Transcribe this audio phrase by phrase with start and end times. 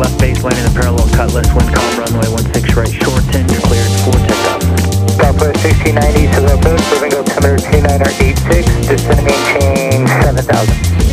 [0.00, 4.16] left base landing the parallel cutlass, wind calm runway 16 right, shorten, you're cleared for
[4.24, 4.62] takeoff.
[5.20, 11.09] Southwest 1690, civil approach, moving altimeter 2986, descending maintain 7000.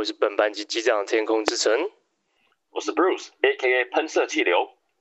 [0.00, 1.70] 我是本班级机长天空之城，
[2.72, 3.84] 我是 Bruce，A.K.A.
[3.92, 4.54] 喷射气流。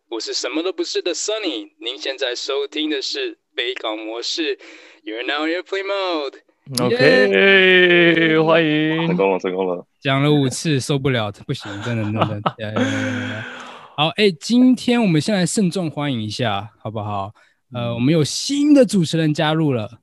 [0.10, 1.70] 我是什么都不是的 Sunny。
[1.80, 4.58] 您现在收听的是北港模式
[5.06, 6.40] ，You're now in airplane mode。
[6.84, 9.88] OK，、耶欢迎，成功了，成功了。
[10.02, 12.58] 讲了五次，受不了，不行，真的，真的。
[13.96, 17.34] 好，哎、欸，今天我们先来慎重欢迎一下，好不好？
[17.74, 20.02] 呃，我们有新的主持人加入了。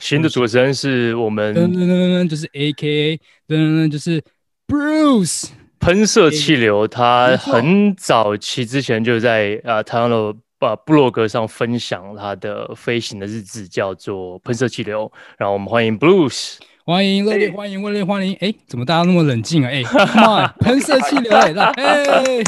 [0.00, 3.16] 新的主持人是我们，噔噔噔噔，就是 A.K.A.
[3.48, 4.22] 噔噔噔，就是
[4.66, 5.50] Bruce
[5.80, 6.86] 喷射气流。
[6.86, 15.10] 他很早期之前就在啊台湾的啊部落格上分享他的飞行的日志，叫做喷射气流。
[15.38, 18.34] 然后我们欢迎 Bruce，欢迎热烈欢迎热烈欢迎。
[18.34, 19.68] 哎、欸，怎么大家那么冷静啊？
[19.68, 22.44] 哎、欸、，Come on， 喷射气流，哎、欸，哎，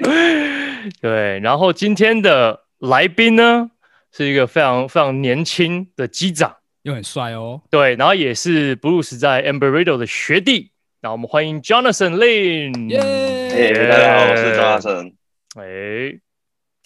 [1.00, 1.38] 对。
[1.40, 3.70] 然后今天的来宾呢，
[4.12, 6.56] 是一个非常非常年轻的机长。
[6.88, 10.72] 又很帅哦，对，然后也是 Bruce 在 Embry-Riddle 的学弟，
[11.02, 12.98] 那我们欢迎 Jonathan Lin，耶。
[12.98, 15.12] Yeah,、hey,，大家好，我是 Jonathan，
[15.56, 16.18] 哎，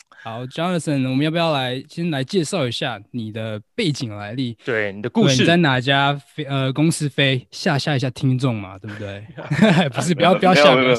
[0.08, 4.58] 好，Jonathan，我们要不要来先来介绍一下你的背景来历？
[4.64, 9.25] 对，你的故事，你在哪家飞呃公司飞，吓吓一下听众嘛，对不对？
[9.95, 10.97] 不是，不要不要吓，没有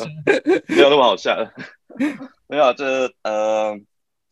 [0.67, 1.51] 没有那么好吓的，
[2.47, 3.77] 没有，这呃，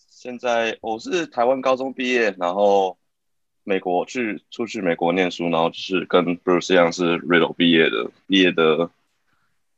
[0.09, 2.97] 现在我是台湾高中毕业，然后。
[3.71, 8.89] 美国去出去美国念书，然后就是跟 Bruce 一样是 Riddle 毕业的，毕业的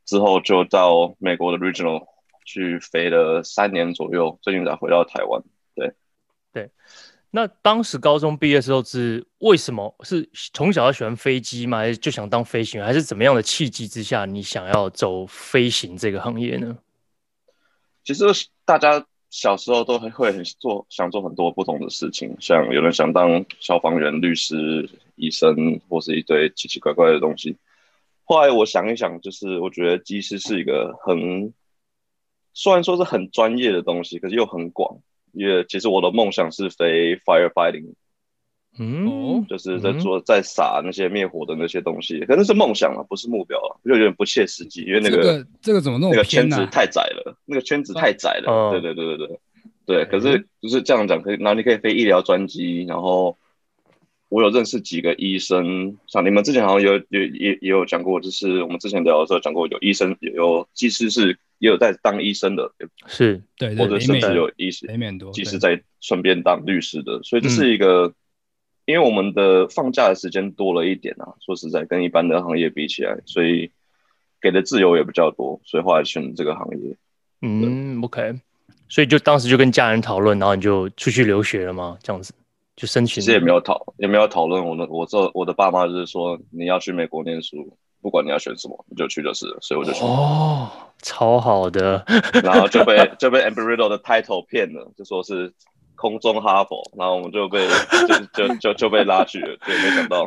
[0.04, 2.08] 之后就到美国的 Regional
[2.44, 5.44] 去飞了三年左右，最近才回到台湾。
[5.76, 5.94] 对，
[6.52, 6.72] 对。
[7.30, 9.96] 那当时高中毕业的时候是为什么？
[10.04, 11.78] 是从小就喜欢飞机吗？
[11.78, 12.88] 还是就想当飞行员？
[12.88, 16.76] 还是怎么样的契机之下你想要走飞行这个行业呢？
[18.04, 18.26] 其实
[18.66, 19.06] 大家。
[19.34, 27.58] 小时候都会会很做，想做很多不同的事情，像有人想当消防员、律师、医生，或是一堆奇奇怪怪的东西。
[28.26, 31.52] 后来我想一想，就是我觉得技师是一个很，
[32.54, 35.00] 虽然说是很专业的东西，可是又很广。
[35.32, 37.96] 因为其实我的梦想是飞 firefighting。
[38.80, 48.52] 嗯，就是在做在撒那些灭火的那些东西，可能是梦想了，不是目标了，就有点不切实际，因为那个、这个、这个怎么那么偏、啊、那个圈子太窄了，那个圈子太窄了。
[48.52, 49.40] 哦、对对对对对
[49.86, 50.06] 对。
[50.06, 53.38] 可是就是这样讲，可以，然后你可以飞医疗专机，然后
[54.30, 62.72] 我有认识几个医生，像你们之前好像有有也也有讲过，就是我们之前聊的时候讲过，有医生有技师是也有在当医生的，
[63.06, 64.88] 是对，或者甚至有医师
[65.32, 68.08] 技师在顺便当律师的，所以这是一个。
[68.08, 68.14] 嗯
[68.86, 73.72] 因为我们的放假的时间多了一点啊，说实在，跟一般的行业比起来，所以
[74.42, 76.98] 给的自由也比较多，所以后来选这个行业。
[77.42, 78.36] 嗯，OK，
[78.90, 81.98] 所以就当时就跟家人讨论，然后你就出去留学了吗？
[82.04, 82.34] 这样子
[82.76, 83.16] 就申请？
[83.16, 84.66] 其实也没有讨，也没有讨论。
[84.66, 89.58] 我的我这我的爸妈就是说，你要去美国念书，不管你要选什么，你就去就是了。
[89.62, 90.70] 所以我就说哦，
[91.02, 92.04] 超好的，
[92.44, 95.54] 然后就被 就被 Embry-Riddle 的 title 骗了，就说是。
[95.96, 97.68] 空中哈佛，然后我们就被
[98.08, 100.26] 就就就就被拉去了，对，没想到。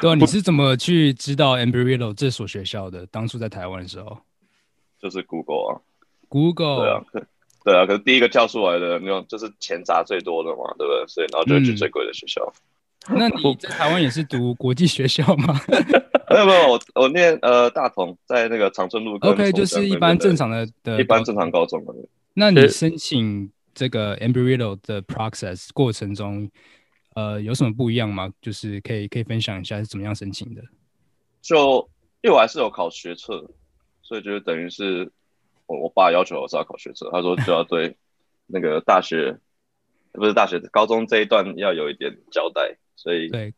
[0.00, 3.06] 对啊， 你是怎么去知道 Embry-Riddle 这所学校的？
[3.06, 4.18] 当初在台湾的时候，
[5.00, 5.80] 就是 Google 啊
[6.28, 7.26] ，Google 对啊，可
[7.64, 11.04] 对啊，可是第一个跳出来的那种就是钱砸最多的嘛，对不对？
[11.08, 12.52] 所以然后就去最贵的学校。
[13.08, 15.58] 嗯、那你在台湾也是读国际学校吗？
[16.30, 19.16] 没有没有，我我念呃大同，在那个长春路。
[19.22, 21.82] OK，就是一般正常的的一般正常高中。
[22.34, 23.50] 那你申请？
[23.78, 26.50] 这个 Embry-Riddle 的 process 过程中，
[27.14, 28.28] 呃，有什么不一样吗？
[28.42, 30.60] 就是可以可以分享一下是怎么样申请的？
[31.40, 31.88] 就
[32.22, 33.48] 因为我还是有考学测，
[34.02, 35.08] 所以就是等于是
[35.66, 37.96] 我我爸要求我是要考学测，他说就要对
[38.50, 39.38] 那个大学
[40.10, 43.54] 不是大学高中这一段要有一点交代，所以对，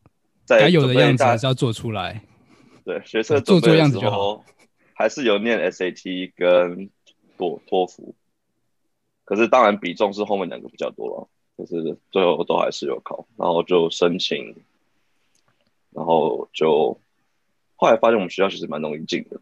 [0.47, 2.23] 该有的样子还是要做出来。
[2.85, 4.45] 对，学测做做样子就好，
[4.93, 6.91] 还是有念 SAT 跟
[7.39, 8.15] 托托福。
[9.31, 14.57] 可是当然比重是后面两个比较多了，可是最后都还是有考，然后就申请，
[15.95, 16.99] 然后就
[17.77, 19.41] 后来发现我们学校其实蛮容易进的。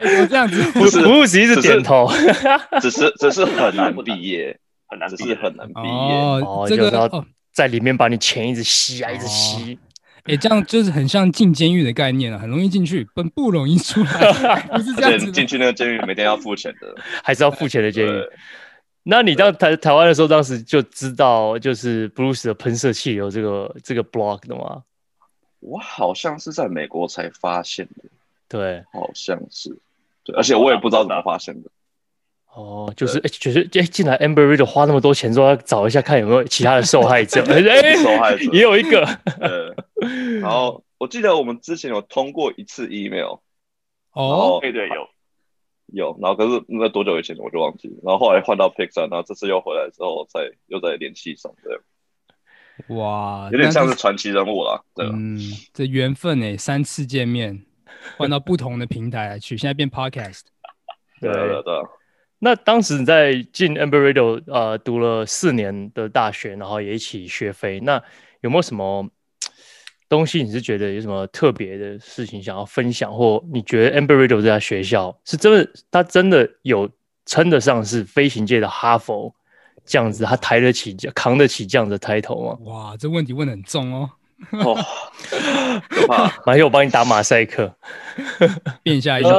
[0.00, 2.08] 我这样子， 不是，不是一直点头，
[2.80, 4.56] 只是只是很难毕业，
[4.86, 6.14] 很难，只是很难毕业。
[6.46, 7.10] 哦，这个
[7.52, 9.76] 在里面把你钱一直吸啊，一直吸。
[10.28, 15.32] 哎，这样就是很像进监狱的概念啊，很容易进去，本不容易出来， 不是这样子。
[15.32, 18.22] 进去那个监狱每天要付钱的，还是要付钱的监狱。
[19.02, 24.82] 那你到台台湾的时候，当时就知道就是 Bruce 的喷射气流这个这个 block 的吗？
[25.60, 28.04] 我好像是在美国才发现的，
[28.48, 29.76] 对，好像是，
[30.24, 31.70] 对，而且我也不知道怎么发现的。
[32.58, 39.06] 哦，就是哎，觉得哎，进来 Amber Radio 花那么多钱，说要找一下看有没有其他的受害者， 哎，受害者也有一个。
[40.42, 43.38] 然后我记得我们之前有通过一次 email，
[44.12, 45.08] 哦，对对有
[45.86, 52.96] 有，然后可是那多久以前我就忘记了，然后后来换到 Pixar，然后这次又回来之后再又再联系上，对。
[52.96, 55.06] 哇，有点像是传奇人物了，对。
[55.06, 55.38] 嗯，
[55.72, 57.64] 这缘分哎，三次见面，
[58.16, 60.40] 换到不同的平台来去，现在变 Podcast，
[61.20, 61.74] 对对对。
[62.38, 68.02] 那当时你在进 Amber Radio 呃读了四年的大学，然后也一起学飞，那
[68.40, 69.08] 有没有什么
[70.08, 76.88] 东西你是觉得有什么特别的事情想要分享，或你觉得 Amber Radio 这家学校是真的，它真的有
[77.26, 79.34] 称得上是飞行界的哈佛
[79.84, 82.58] 这样子，它抬得起、扛得起这样的 title 吗？
[82.62, 84.10] 哇，这问题问的很重哦。
[84.52, 84.76] 哦，
[85.90, 86.32] 可怕！
[86.46, 87.76] 马上我帮你打马赛克，
[88.84, 89.30] 变一下一下。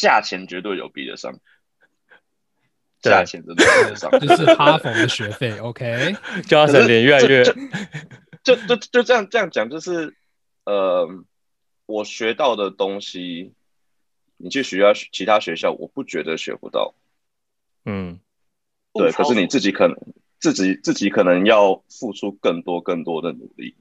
[0.00, 1.40] 价钱绝对有比得上，
[3.02, 5.58] 价钱真的比得上， 就是哈佛的学费。
[5.58, 6.14] OK，
[6.46, 7.42] 叫他脸越来越，
[8.44, 10.14] 就就就这样这样讲，就是
[10.64, 11.08] 呃，
[11.86, 13.54] 我学到的东西，
[14.36, 16.94] 你去学校其他学校，我不觉得学不到。
[17.84, 18.20] 嗯，
[18.92, 19.96] 对，可是你自己可能
[20.38, 23.74] 自己自己可能要付出更多更多的努力，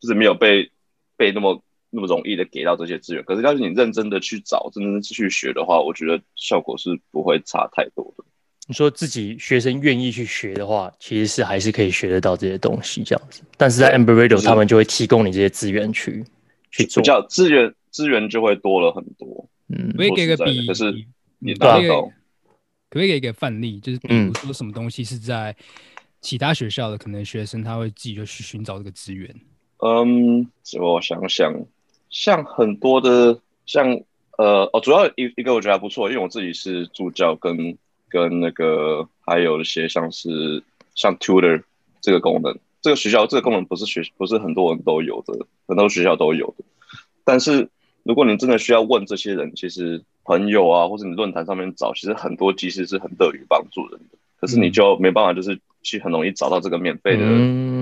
[0.00, 0.72] 就是没有被
[1.16, 1.62] 被那么。
[1.90, 8.24] 那么容易的给到这些资源，可是要是你认真的去找，真正的去学的话，我觉得效果是不会差太多的。
[8.68, 13.42] 你说自己学生愿意去学的话，其实是还是可以学得到这些东西这样子。
[13.56, 16.24] 但是在 Amber Radio，他们就会提供你这些资源去
[16.70, 19.48] 去做，比较资源资源就会多了很多。
[19.66, 20.94] 嗯，可以给个比，可是
[21.40, 22.02] 你达不到。
[22.02, 22.10] 可
[22.90, 25.56] 不可以给一个范例，就是比如说什么东西是在
[26.20, 29.34] 其他学校的，可能学生他会自己就去寻找这个资源。
[29.78, 30.48] 嗯，
[30.80, 31.52] 我想想。
[32.10, 34.00] 像很多的像
[34.36, 37.76] 呃哦，主要一一个我觉得还不错，因为我自己是助教跟，跟
[38.08, 40.62] 跟那个还有一些像是
[40.94, 41.62] 像 tutor
[42.00, 46.64] 这个功能，这个学校这个功能不是学不是很多人都有的，很多学校都有的。
[47.24, 47.68] 但是
[48.02, 54.18] 如果你真的需要问这些人，其实朋友啊，或者你论坛上面找，其实很多其实是很乐于帮助人的。
[54.40, 57.22] 可是你就没办法，就是去很容易找到这个免费的。
[57.24, 57.79] 嗯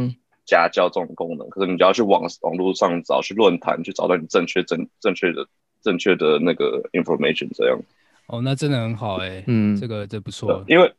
[0.48, 5.46] 家教这种功能，可是你就要去网网络上找，去论坛去找到你正确正正确的
[5.82, 7.78] 正确的那个 information，这样。
[8.26, 10.64] 哦，那真的很好哎、欸，嗯，这个这不错。
[10.66, 10.92] 因为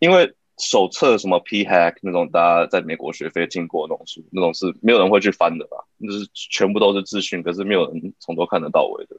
[0.00, 5.76] 因为手册什么 P Hack 那种，大家在美国学费经过那种书，那种是没有人会去翻的吧？
[6.00, 9.16] 就是全部都是资讯，可是没有人从头看得到尾的，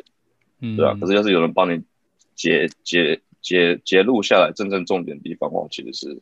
[0.61, 0.95] 嗯，对啊。
[0.99, 1.81] 可是要是有人帮你
[2.35, 6.21] 截截截截录下来真正重点的地方的话，其实是。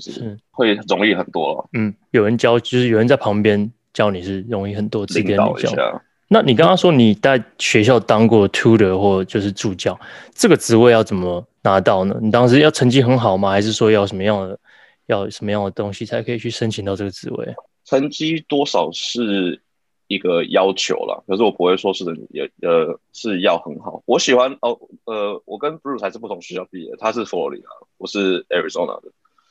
[0.00, 6.02] 就是会容易很多，嗯，有人教，就是有人在旁边教你是容易很多，指点你教。
[6.30, 9.98] 那你刚刚说你在学校当过 tutor 或就是助教，
[10.34, 12.14] 这个职位要怎么拿到呢？
[12.20, 13.50] 你当时要成绩很好吗？
[13.50, 14.58] 还是说要什么样的，
[15.06, 17.54] 要什么样的东西才可以去申请到这个职位？
[17.86, 19.58] 成绩多少是
[20.06, 24.02] 一个要求了，可是我不会说是也呃是要很好。
[24.04, 29.10] 我喜欢哦，呃，我跟 Bruce 还是不同学校毕业，他是佛罗里达，我是 Arizona 的。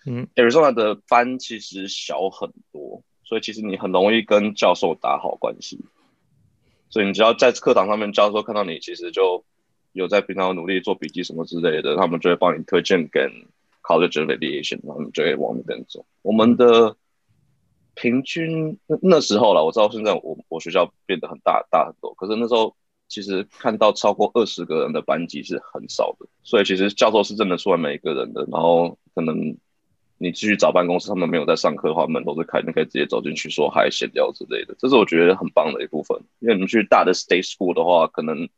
[0.10, 5.82] 嗯，Arizona 的班其实小很多，所以其实你很容易跟教授打好关系。
[6.90, 9.44] 所以你只要在课堂上面，教授看到你其实就
[9.92, 13.30] 有在平常努力做笔记什么之类的，他们就会帮你推荐跟
[13.84, 16.06] College of Aviation，然后你就会往那边走。
[16.22, 16.96] 我们的
[17.94, 22.74] 平均那那时候了，我知道现在我我学校变得很大大很多，可是那时候
[23.10, 29.58] 其实看到超过二十个人的班级是很少的，所以其实教授是认得出来每一个人的，然后可能。
[30.20, 34.76] 你继续找办公室，他们没有在上课的话，门都是开，你可以直接走进去说嗨、闲聊之类的。
[34.80, 36.18] 这是我觉得很棒的一部分。
[36.40, 38.50] 因为你们去大的 state school 的话，可能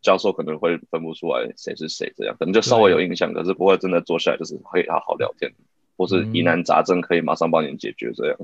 [0.00, 5.50] 教授可能会分不出来谁是谁，这样可能就稍微有印象，可是不会真的坐下来就是可以好好聊天，
[5.96, 8.38] 或是疑难杂症可以马上帮你解决这样。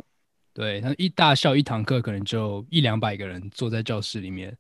[0.53, 4.53] 对，他一大校一堂课可能就一两百个人坐在教室里面，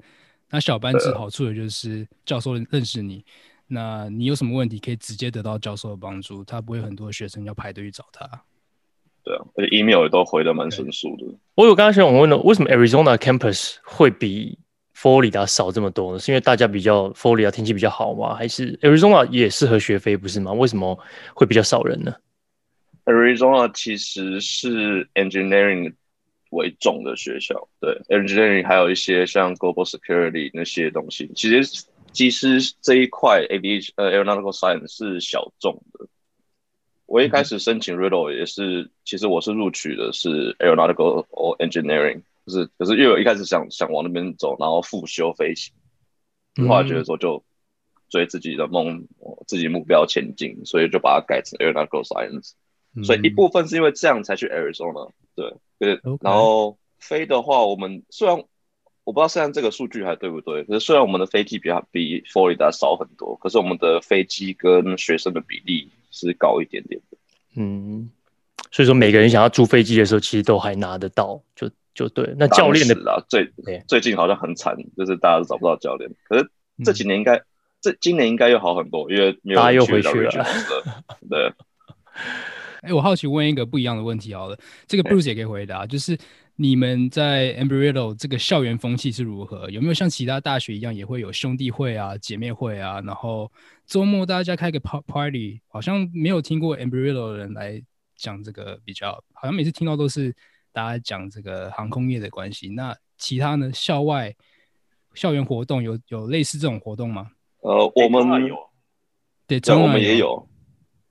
[0.49, 3.25] 那小班制好处的就是教授认识你。
[3.75, 8.29] 那你有什么问题可以直接得到教授的帮助，他不会很多学生要排队去找他。
[9.25, 11.25] 对啊，而且 email 也都回的蛮迅速的。
[11.55, 14.59] 我有刚刚想问了，为什么 Arizona campus 会比
[14.93, 16.19] 佛罗里达少这么多呢？
[16.19, 18.35] 是因为大家比较佛罗里达天气比较好吗？
[18.35, 20.52] 还是 Arizona 也适合学飞不是吗？
[20.52, 20.99] 为什么
[21.35, 22.14] 会比较少人呢
[23.07, 25.95] ？Arizona 其实是 engineering
[26.50, 27.69] 为重的学校。
[27.81, 36.07] 对，engineering 还有一些像 global security 那些东西，其实机师这一块 aviation 呃 aeronautical science 是小众的。
[37.07, 45.75] 我一开始申请 Riddle 也是，其实我是录取的是 aeronautical or engineering，就是可是因为我一开始想想往那边走，然后复修飞行，
[46.69, 47.45] 后来觉得说就
[48.09, 49.07] 追自己的梦，
[49.47, 52.52] 自己目标前进，所以就把它改成 aeronautical science。
[53.04, 56.00] 所以一部分是因为这样才去 Arizona，对，对。
[56.21, 58.45] 然后飞的话，我们虽然
[59.04, 67.18] 我不知道现在这个数据还对不对，可是虽然我们的飞机比比 Florida 少很多，可是我们的飞机跟学生的比例是高一点点的。
[67.56, 68.09] 嗯，
[68.71, 72.32] 所以说每个人想要租飞机的时候，其实都还拿得到，就就对。
[72.38, 73.52] 那教练的啊，最
[73.88, 76.09] 最近好像很惨，就是大家都找不到教练。
[76.28, 76.49] 可是
[76.85, 77.44] 这几年应该，嗯、
[77.80, 80.47] 这今年应该又好很多，因为没有大家又回去了。
[81.28, 81.52] 对。
[82.82, 86.16] 哎、欸，我好奇问一个不一样的问题好了，这个 Bruce 也可以回答，欸、就是
[86.56, 89.71] 你们在 Embry-Riddle 这个校园风气是如何？
[89.71, 93.00] 有没有像其他大学一样也会有兄弟会啊、姐妹会啊？
[93.00, 93.50] 然后
[93.87, 97.82] 周末大家开个 party，好像没有听过 Embry-Riddle 的人来
[98.16, 100.35] 讲这个比较，好像每次听到都是
[100.73, 102.68] 大家讲这个航空业的关系。
[102.68, 103.71] 那其他呢？
[103.73, 104.35] 校外
[105.14, 107.28] 校园活动有有类似这种活动吗？
[107.61, 108.56] 呃，我们有，
[109.47, 110.49] 对，我们也有。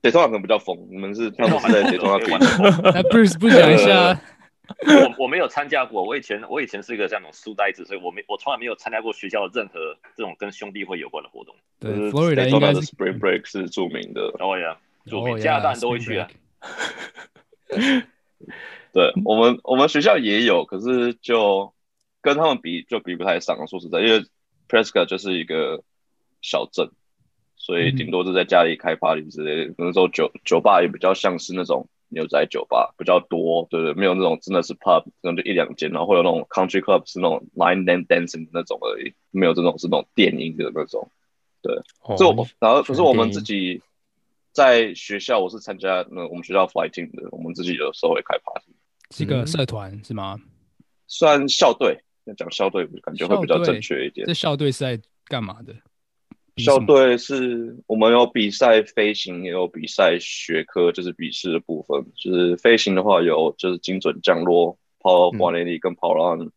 [0.00, 0.76] 对，通常可能比较疯。
[0.90, 2.60] 你们是他们是在对通常比较疯。
[2.82, 4.20] 那 Bruce 不讲一下？
[4.80, 6.02] 我我没有参加过。
[6.02, 11.54] 我以前我以前是一个这样种书呆子，所以我没我从来没有参加过学校的任何这种跟兄弟会有关的活动。
[11.78, 14.22] 对，Florida 应该是 Spring Break 是著名的。
[14.38, 16.28] 哦呀，著名，加拿大人都会去啊。
[18.92, 21.72] 对我们我们学校也有，可是就
[22.20, 23.56] 跟他们比就比不太上。
[23.66, 24.24] 说实在，因为
[24.68, 25.82] Prescott 就是一个
[26.40, 26.90] 小镇。
[27.54, 41.10] 所以顶多是在家里开 party 之类的，那时候酒酒吧也比较像是那种牛仔酒吧比较多，对对，没有那种真的是 pub，可能就一两间，然后会有那种 country club 是那种 line and dancing 那种而已，没有这种是那种电音的那种，
[41.62, 41.74] 对。
[42.16, 43.80] 所以我们然后可是我们自己
[44.52, 48.72] 在学校，我是参加那我们学校 fighting 的，我们自己有时候会开 party，
[49.10, 50.38] 是个社团是吗？
[51.06, 54.26] 算校队，要讲校队感觉会比较正确一点。
[54.26, 55.74] 这校队是在干嘛的？
[56.56, 62.04] 校队是我们有比赛飞行，也有比赛学科，就是笔试的部分。
[62.14, 66.50] 就是飞行的话，有就是精准降落、power one eighty 跟 power on，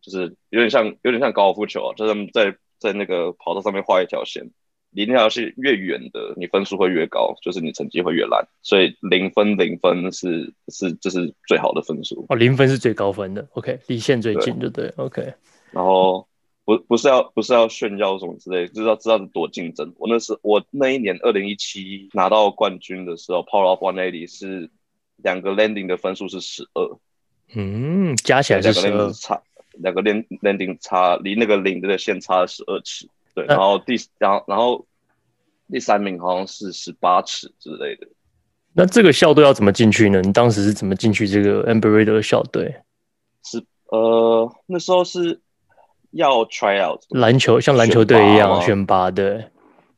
[0.00, 4.50] 就是有点像有点像高尔夫球啊，就是在在那个跑道上面画一条线，
[4.92, 8.48] 离那条线越远的，你分数会越高，就是你成绩会越烂。
[8.62, 13.46] 所以零分零分是是这是最好的分数哦，零分是最高分的。
[13.52, 14.86] OK，离线最近就对。
[14.88, 15.34] 对 OK，
[15.72, 16.26] 然后。
[16.68, 19.90] 不不是要不是要炫耀什么之类，就是要知道是多竞争。
[19.96, 24.68] 我那时我那一年二零一七拿到冠军的时候，Power of One Eighty 是
[25.16, 26.98] 两个 landing 的分数是十二，
[27.54, 29.40] 嗯，加起来是十二，差
[29.78, 34.86] 两个 land landing 差离那个零的线差了十二尺，对，然后第然后然后
[35.72, 38.06] 第三名好像是十八尺之类的。
[38.74, 40.20] 那这个校队要怎么进去呢？
[40.20, 41.62] 你当时是怎么进去这个
[42.04, 42.82] 的校队？
[43.42, 45.40] 是呃那时候是。
[46.12, 49.44] 要 try out 篮球，像篮球队一样选拔，对，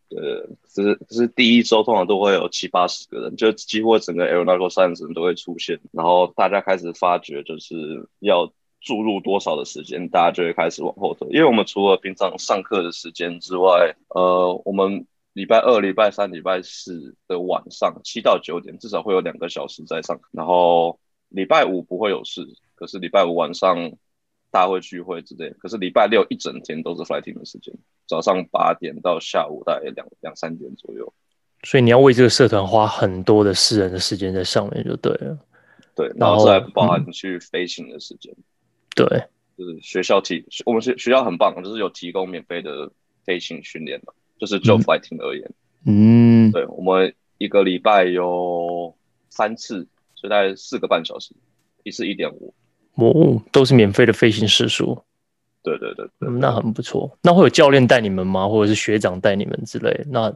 [0.08, 7.74] 呃，只是只是第一周通常都会有七八十个人，就几乎整个 aeronautical science 人都会出现，然后大家开始发觉就是
[8.18, 20.98] 要注入多少的时间，大家就会开始往后走，因为我们除了平常上课的时间之外，呃，我们礼拜二、礼拜三、礼拜四的晚上七到九点至少会有两个小时在上课，然后
[21.28, 23.92] 礼拜五不会有事，可是礼拜五晚上。
[24.50, 27.74] 大会聚会之类，可是礼拜六一整天都是 flighting 的时间，
[28.06, 31.12] 早上八点到下午大概两两三点左右。
[31.62, 35.38] 所以你要为这个社团花很多的私人的时间在上面就对了。
[35.94, 38.34] 对，然后再包含去飞行的时间。
[38.96, 39.06] 对，
[39.58, 42.90] 就是学校提，我们学学校很棒，就是有提供免费的
[43.24, 45.52] 飞行训练的，就是就 flighting 而言。
[45.84, 48.94] 嗯，对，我们一个礼拜有
[49.28, 51.34] 三次，所以大概四个半小时，
[51.82, 52.54] 一次一点五。
[53.08, 55.02] 哦，都是免费的飞行时数，
[55.62, 57.18] 对对对，对、嗯，那很不错。
[57.22, 58.48] 那会有教练带你们吗？
[58.48, 60.04] 或者是学长带你们之类？
[60.08, 60.32] 那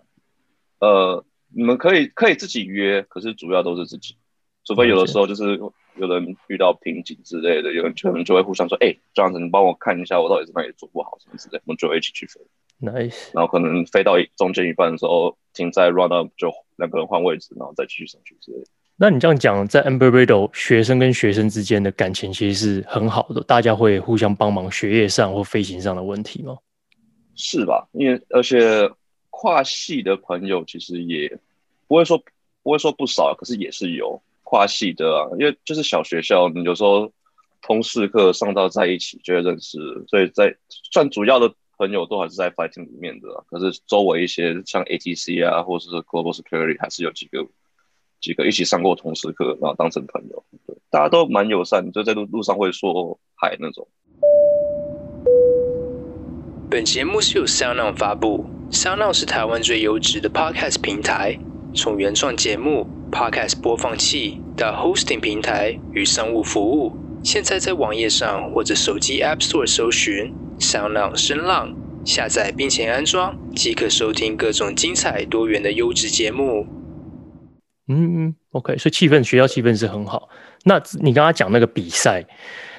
[0.81, 4.17] 呃，你们可以可以自己约，可是主要都是自己，
[4.65, 5.59] 除非有的时候就是
[5.97, 12.41] 有人遇到瓶颈之类的，有人可能就会互相说：“哎、欸，这样子你帮我看一下，我到底是哪里做不好什么之类。”我们就会一起去飞。
[12.81, 13.31] Nice。
[13.33, 18.67] 然后可能飞到中间一半的时候，停在 run up 就两个人换位置，然后再继续上去之类的。
[18.97, 26.57] 那你这样讲，在 Embry-Riddle 学生跟学生之间的感情其实是很好的，大家会互相帮忙学业上或飞行上的问题吗？
[27.35, 27.89] 是吧？
[27.93, 28.89] 因为而且
[29.31, 31.29] 跨系的朋友其实也
[31.89, 32.17] 不会说
[32.63, 35.27] 不会说不少，可是也是有跨系的啊。
[35.41, 37.13] 因为就是小学校，你有时候
[37.63, 40.57] 通识课上到在一起就会认识，所以在
[40.93, 47.45] 算主要的朋友都还是在 fighting 里面的，可是周围一些像 ATC 啊，或者是 Global Security，还是有几个
[48.25, 53.87] 几个一起上过通识课，然后当成朋友，对，大家都蛮友善，就在路路上会说嗨那种。
[56.71, 61.39] 本节目是由 SoundOn 发布，SoundOn 是台湾最优质的 Podcast 平台，
[61.75, 66.97] 从原创节目、Podcast 播放器到 Hosting 平台与商务服务。
[67.23, 71.75] 现在在网页上或者手机 App Store 搜寻 SoundOn 声浪，
[72.07, 76.67] 下载并且安装，即可收听各种精彩多元的优质节目。
[77.89, 80.29] 嗯嗯，OK，所以气氛学校气氛是很好。
[80.65, 82.25] 那你刚刚讲那个比赛，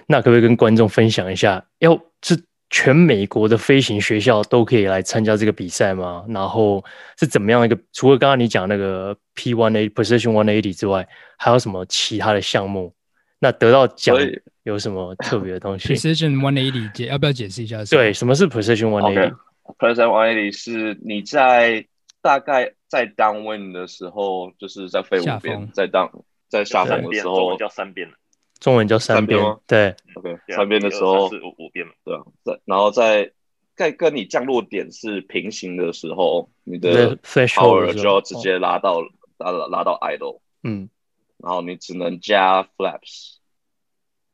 [0.08, 1.64] 那可不可以跟观众分享一下？
[1.80, 6.26] 要是全美国的飞行学校都可以来参加这个比赛吗？
[6.30, 6.84] 然后
[7.20, 7.78] 是怎么样一个？
[7.94, 11.08] 除了刚刚你讲那个 P one A Precision one eighty 之外，
[11.38, 12.94] 还有什么其他的项目？
[13.38, 14.18] 那得到奖
[14.64, 17.84] 有什么特别的东西？Precision One Eighty 解要不要解释一下？
[17.86, 21.86] 对，什么是 Precision One Eighty？Precision One Eighty 是你在
[22.22, 26.10] 大概在 downwind 的时候，就是在飞五边，在 down
[26.48, 28.12] 在下风的时候，中文叫三边，
[28.60, 29.40] 中文叫三边。
[29.68, 33.32] 对，OK，三边的时候是五五边，对啊，在然后在
[33.76, 39.02] 在跟你降落点是平行的时候，你的 power 就要直接拉到
[39.38, 40.90] 拉拉到 idle，嗯。
[41.38, 43.36] 然后你只能加 flaps，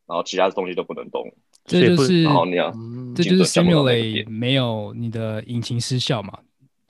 [0.05, 1.33] 然后其他的东西都不能动。
[1.65, 2.71] 这就是，然后你要，
[3.15, 6.39] 这就是 simulate 没有你的引擎失效嘛，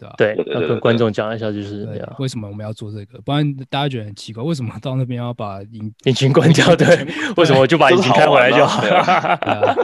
[0.02, 0.16] 对吧？
[0.18, 3.22] 对，要跟观众讲一下，就是为什么我们要做这个？
[3.22, 6.76] 不然大家觉得很奇怪，为什么到那边要把引引擎关掉？
[6.76, 6.88] 对，
[7.38, 9.76] 为什么我就把引擎开回来就好了？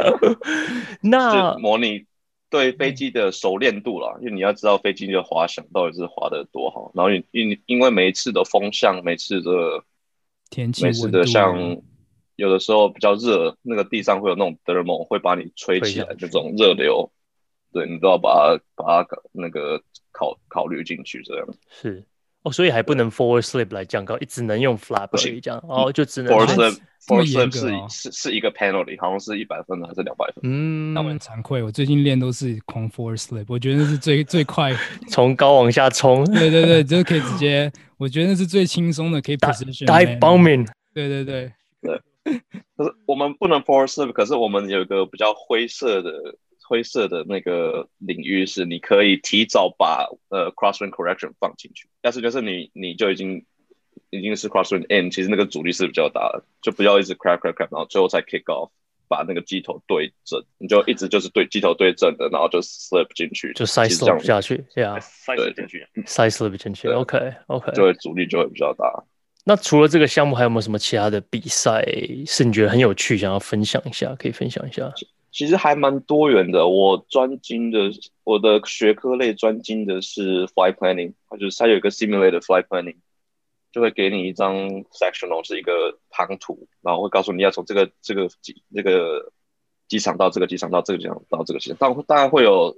[1.01, 2.05] 那模拟
[2.49, 9.51] 对飞机的熟练度啦，因为你要知道飞机的滑翔到底是滑的多好，然后因因因为每一次的风向，每次的
[10.49, 11.77] 天气每次的，像
[12.37, 17.11] 有的时候比较热，那个地上会有那种 thermal 会把你吹起来，这种热流，
[17.71, 21.47] 对你都要把它把它那个考考虑进去，这样。
[21.69, 22.03] 是。
[22.43, 25.09] 哦，所以还不能 forward slip 来降高，只能用 flap
[25.41, 30.35] 这样哦，就只能 forward slip，forward slip 是是是一个 penalty，好像是一百分还是两百分？
[30.43, 34.71] 嗯，那我很惭愧，我最近练都是狂 forward slip，我觉得那是最 最快，
[35.09, 37.69] 从高往下冲，对对对，就可以直接。
[37.97, 40.65] 我觉得那是最轻松的，可以 position dive bombing。
[40.93, 41.51] 对对对。
[41.81, 41.99] 对，
[42.77, 46.11] 可是我们不能 forward slip，可是我们有一个比较灰色的
[46.67, 51.87] 灰色的那个领域，是你可以提早把呃 crosswind correction 放进去。
[52.01, 53.45] 但是就是你你就已经
[54.09, 58.69] 已经是 crosswind in，其实那个阻力是比较大的，就不要一直 crack crack crack，然后最后再 kick off，
[59.07, 69.03] 把那个机头对正，你就一直就是对机头对正的，然后就 slip 进去，就 side slip 下去，对啊，SIZE 进去，side slip 进去，OK OK，就会阻力就会比较大。
[69.45, 71.81] 那除了这个项目，还有没有什么其他的比赛
[72.25, 74.13] 是你觉得很有趣，想要分享一下？
[74.15, 74.91] 可以分享一下。
[75.37, 76.67] 其实还蛮多元的。
[76.67, 77.91] 我专精的，
[78.23, 82.95] 我的学科类专精的是 flight planning，它就是它有一个 simulated flight planning，
[83.71, 89.31] 就会给你一张 sectional 是一个航图，然后会告诉你要从这个这个机这个
[89.87, 92.75] 机场到这个机场到这个机场到这个机场，当当然会有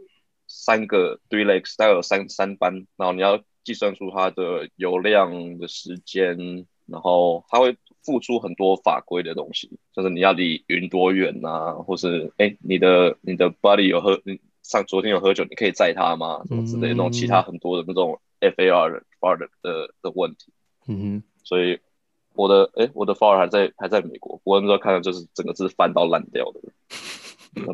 [0.48, 3.42] 三个 three legs，大概有三三班，然后你要。
[3.62, 14.20] 计算出它的油量的时间，然后它会付出很多法规的东西，就是你要离云多远啊，或是哎，你的你的 buddy 有喝，
[14.64, 16.42] 上昨天有喝酒，你可以载他吗？
[16.48, 20.52] 什么之类的那种其他很多的那种 FAR 的 FAR 的的的问题。
[20.88, 21.80] 嗯哼，所以
[22.34, 26.60] 我的哎，我的 FAR 还在还在美国，不过那时候看到就是整个是翻到烂掉的。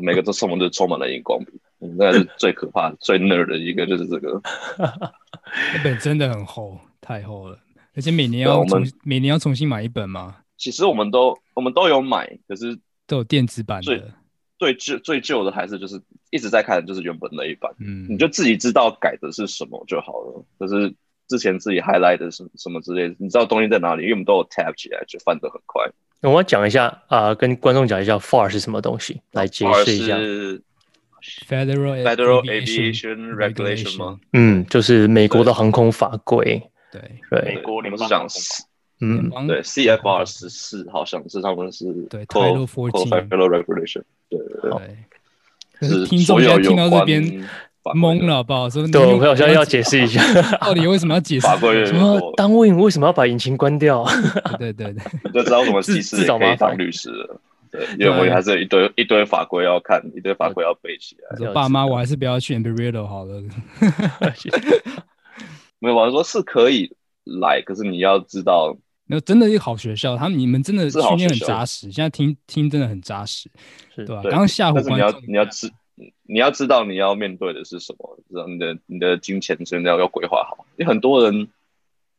[0.00, 4.40] 每个都充满都充满了荧光笔，那是最可怕、最 nerd 的一个，就是这个。
[4.78, 7.58] 那本真的很厚，太厚了，
[7.96, 10.36] 而且每年要重每年要重新买一本吗？
[10.58, 14.12] 其实我们都我们都有买，可是都有电子版的。
[14.58, 17.70] 最旧最旧的还是就是一直在看，就是原本那一版。
[17.78, 20.44] 嗯，你就自己知道改的是什么就好了。
[20.58, 20.94] 可是
[21.28, 25.84] 之前自己 highlight 的是什么之类的，你知道东西在哪里，因为我们都有 tab 起来，就翻得很快。
[26.20, 30.16] 那我要讲一下啊、呃，跟观众讲一下 FAR 是什么东西，来解释一下。
[31.48, 34.20] Federal Federal Aviation Regulation 吗？
[34.32, 36.62] 嗯，就是美国的航空法规。
[37.00, 38.34] 对对，美国联邦航空法。
[39.00, 44.02] 嗯，对，CFR 十四好像是他们是对 Title Fourteen Federal Regulation。
[44.30, 44.96] 对对对。
[45.78, 47.46] 可是听众要听到这边。
[47.94, 48.68] 懵了，好不好？
[48.68, 50.20] 说对，我好像要解释一下，
[50.60, 51.46] 到底为什么要解释？
[51.46, 52.20] 法规什么？
[52.36, 54.04] 单位为什么要把引擎关掉？
[54.58, 57.40] 对 对对，就知道什么 技师可以当律师了。
[57.70, 61.36] 对，因为我还是一堆一堆法规要看，一堆法规要背起来。
[61.36, 63.40] 说爸妈，我还是不要去 Embry-Riddle 好了。
[65.86, 66.94] 没有，我说是可以
[67.24, 73.48] 来，可是你要知道那真的一个好学校，他们你们真的训练很扎实，现在听听真的很扎实，
[73.94, 74.22] 是对吧？
[74.22, 75.70] 对刚刚吓唬你要你要知
[76.24, 81.48] 你要知道你要面对的是什么，知道你的你的金钱真的要要规划好，因为很多人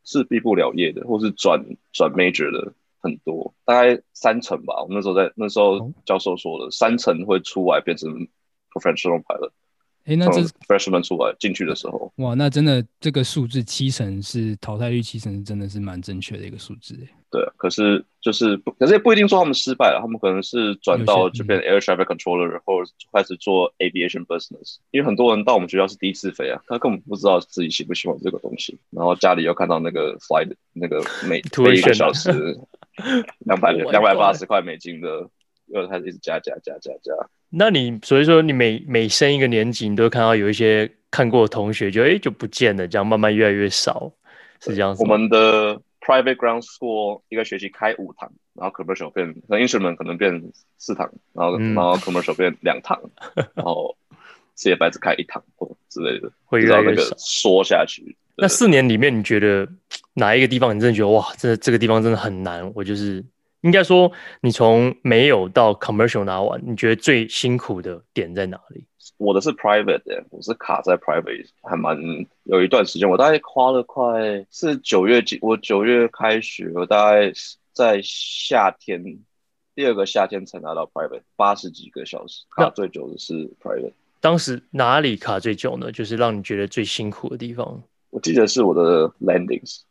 [0.05, 4.81] 是毕不了业的，或是转转 major 的很多，大概三成吧。
[4.81, 8.09] 我那时候在那时候教授说的，三成会出来变成
[8.71, 9.51] professional pilot。
[10.07, 17.13] 哎，那这 freshman 出来进去的时候，哇，那真的这个数字七成是淘汰率七成，真的是蛮正确的一个数字哎。
[17.29, 24.77] 对，可是就是不，可是也不一定说他们失败了，他们可能是转到这边 air traffic controller，或者开始做 aviation business。
[24.91, 32.31] 因为很多人到我们学校是第一次飞啊，他根本不知道自己喜不喜欢这个东西，然后家里又看到那个 flight 那个每 飞一个小时
[33.45, 35.29] 两百两百八十块美金的，
[35.67, 37.13] 又开始一直加加加加加。
[37.49, 44.11] 那你所以说你每每升一个年级，你都看到有一些看过的同学就哎就不见了，这样慢慢越来越少，
[44.61, 45.01] 是这样子。
[45.01, 52.99] 我们的 private ground school 一个学期开五堂，然后 commercial 变，那 instrument 可能变四堂，然后、嗯、然后 commercial 变两堂，
[53.55, 53.95] 然后
[54.57, 58.17] CFI 只开一堂或之类的，会越来越少，缩下去。
[58.35, 59.65] 那四年里面，你觉得
[60.15, 62.69] 哪一个地方你真的觉得哇，这这个地方真的很难？
[62.75, 63.23] 我就是。
[63.67, 68.85] 应该说，你从没有到 commercial 拿完，你觉得最辛苦的点在哪里？
[69.17, 71.97] 我的是 private 的，我是卡在 private，还蛮
[72.43, 77.29] 有一段时间，我大概花了快是九月几，我九月开学，我大概
[77.73, 79.03] 在夏天
[79.75, 83.91] 第二个夏天才拿到 private，八十几个小时，卡最久的是 private。
[84.21, 85.91] 当时哪里卡最久呢？
[85.91, 87.83] 就是让你觉得最辛苦的地方？
[88.11, 89.81] 我记得是我的 landings。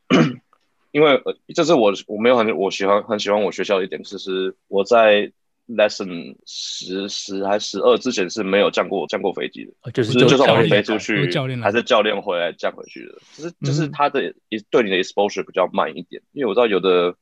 [0.96, 5.30] 因为呃，这是我我没有很我喜欢很喜欢我学校的一点，就是我在
[5.68, 14.34] lesson 十十还十二之前是没有降过降过飞机的，就是就算我们飞出去，练还是教练回来降回去的，就是就是他的
[14.70, 17.14] 对你的 exposure 比较慢一点，因为我知道有的。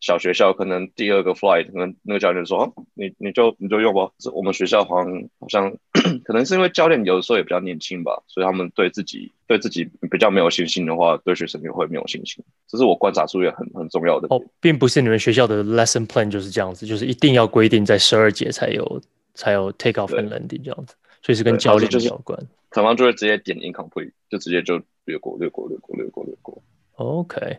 [0.00, 5.76] 小学校可能第二个 flight，可能那个教练说：“啊、你你就你就用吧。”我们学校好像好像
[6.24, 12.44] 可能是因为教练有的时候也比较年轻吧，所以他们对自己对自己比较没有信心的话，对学生也会没有信心。
[12.68, 14.28] 这是我观察出也很很重要的。
[14.30, 19.02] 哦，并不是你们学校的 lesson plan 就是这样子，就是一定要规定在十二节才有
[19.34, 22.38] 才有 take off and landing 这样子，所以是跟教练有关。
[22.68, 26.62] 可能就会直接点 incomplete，就直接就略过略过略过略过略过。
[26.96, 27.58] OK。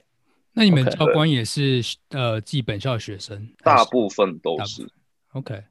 [0.51, 4.89] 那你们教官也是、呃，自己本校的学生，大部分都是。
[5.33, 5.63] OK，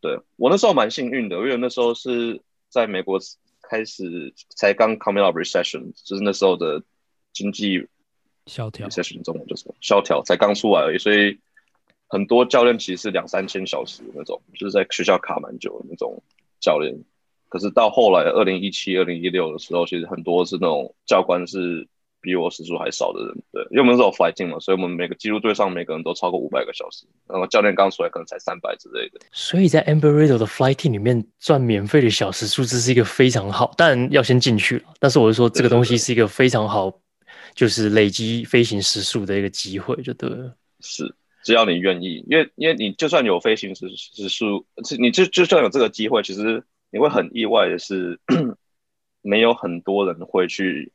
[0.00, 3.18] 对我那时候蛮幸运的，因为那时候是在美国
[3.68, 6.82] 开始才刚 coming out recession，就是那时候的
[7.32, 7.86] 经济
[8.46, 11.38] 萧条，recession 中文就是萧条才刚出来而已，所以
[12.06, 16.22] 很多教练其实是两三千小时那种，就是在学校卡蛮久的那种
[16.60, 16.96] 教练。
[17.48, 21.86] 可是到后来二零一七、二零一六的时候，其实很多是那种教官是。
[22.22, 29.20] 比我时数还少的人，对，因为我们是有 flight team 嘛，所以我们每个记录队上每个人都超过五百个小时，然后教练刚出来可能才三百之类的。
[29.32, 34.84] 所以在 Amber r i d d l e 的 flight team 里面赚免费的小时数字是一个非常好，但要先进去了。
[35.00, 36.92] 但是我是说这个东西是一个非常好，
[37.54, 40.54] 就是累积飞行时数的一个机会，就对了。
[40.80, 44.64] 是，只要你愿意，因为因为你就算有飞行时时数，
[44.98, 48.20] 你就就算有这个机会，其实你会很意外的是，
[49.22, 50.92] 没有很多人会去。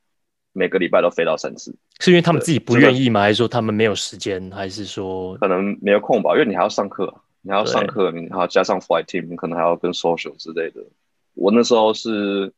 [0.57, 3.21] 每个礼拜都飞到三次，是因为他们自己不愿意吗？
[3.21, 4.49] 还是说他们没有时间？
[4.51, 6.33] 还是说可能没有空吧？
[6.33, 10.83] 因为你还要上课，你还要上课，你还要加上 flight team，你可能还要跟 social 之类的。
[11.35, 12.51] 我那时候是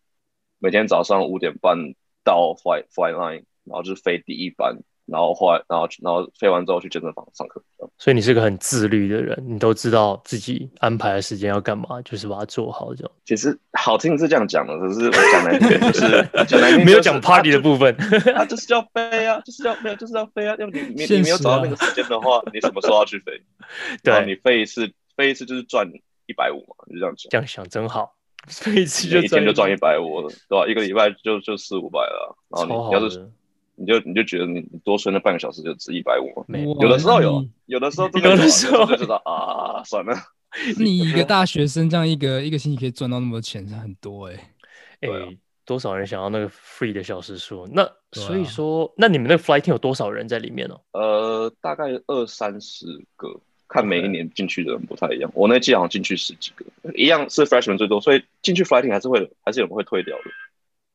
[0.59, 1.77] 每天早上五点半
[2.23, 4.77] 到 flight flight line，然后就是飞第一班。
[5.11, 7.61] 然后后来，然后然后飞完之后去健身房上课。
[7.97, 13.11] 所以你是个很自律的人，你都知道自己安排的时间要干嘛，就是把它做好这样。
[13.25, 17.95] 其实好听是这样讲的，可是我讲难听就是 讲难听，没有讲 party 的部分。
[18.35, 20.55] 他就是要飞啊，就是要没有就是要飞啊。
[20.59, 23.31] 要你你你没有找到那个时间的话，你什么时候要去飞？
[24.03, 25.85] 对，你飞一次飞一次就是赚
[26.27, 27.29] 一百五嘛，就这样讲。
[27.29, 28.13] 这样想真好，
[28.47, 30.67] 飞一次就一天就赚一百五，对吧？
[30.67, 32.37] 一个礼拜就就四五百了。
[32.49, 33.29] 然后你要是。
[33.79, 36.45] 你就你就觉得你你多睡那半个小时就值一百五，
[36.81, 40.13] 有的时候有，有的时候真的有，的时候就知道啊，算了。
[40.77, 44.33] 你一个 大学生这样一个一个星期可以赚到那么多钱，是很多哎、
[45.01, 45.09] 欸。
[45.09, 47.67] 哎、欸，多少人想要那个 free 的小时数？
[47.71, 50.99] 那所以说，啊、那你们那个 flighting 有多少人在里面呢、哦？
[50.99, 55.31] 呃，大概二三十个，看每一年进去的人不太一样。
[55.35, 56.65] 我那季好像进去十几个，
[56.95, 60.23] 一样是 freshman 最多，所以进去 flighting 还是会还是有人会退掉的。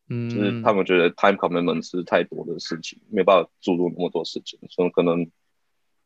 [0.08, 5.30] 嗯，就是他们觉得 time commitment 是太多的事情，没办法注入那么多事情，所以可能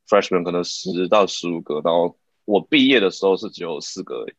[0.07, 4.35] freshman 可能十到十五个，然后我毕业的时候是只有四个而已。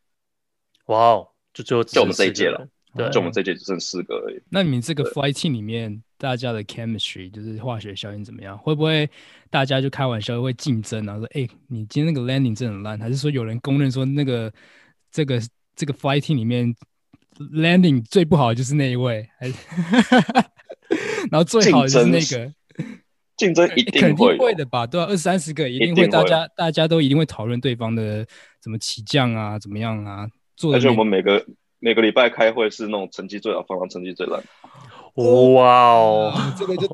[0.85, 2.67] 哇哦，就只有就我们这一届了。
[2.95, 4.41] 对，就我们这届只剩四个而已。
[4.49, 8.57] 那你们这个 flight team 里面，大家的 chemistry 就是化学效应怎么样？
[8.57, 9.07] 会不会
[9.51, 14.51] 大家就开玩笑会竞争，然后说，哎、欸，你今天那个 landing 真的很烂，还是说有人公认说那个
[15.11, 15.39] 这个
[15.75, 16.75] 这个 fighting 里面
[17.53, 19.27] landing 最不好的就是那一位，
[21.31, 22.53] 然后最好的就是那个？
[23.37, 24.85] 竞争一定会，肯定会的吧？
[24.85, 28.27] 对啊，二三十个一定会，大家大家都一定会讨论对方的
[28.61, 30.27] 怎么起降啊，怎么样啊？
[30.57, 31.45] 做而且我们每个
[31.79, 34.43] 每个礼拜开会是那种成绩最好，方方成绩最烂。
[35.15, 36.85] 哇哦，这个就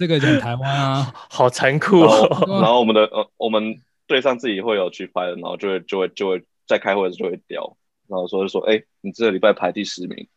[0.00, 2.44] 这个就很台湾啊， 好残酷哦。
[2.60, 7.76] 然后我们的呃，我们队上自己会有去拍的，然后就会就会就会在开会的时候就会调，
[8.14, 10.28] 然后说就说，哎，你这个礼拜排第十名，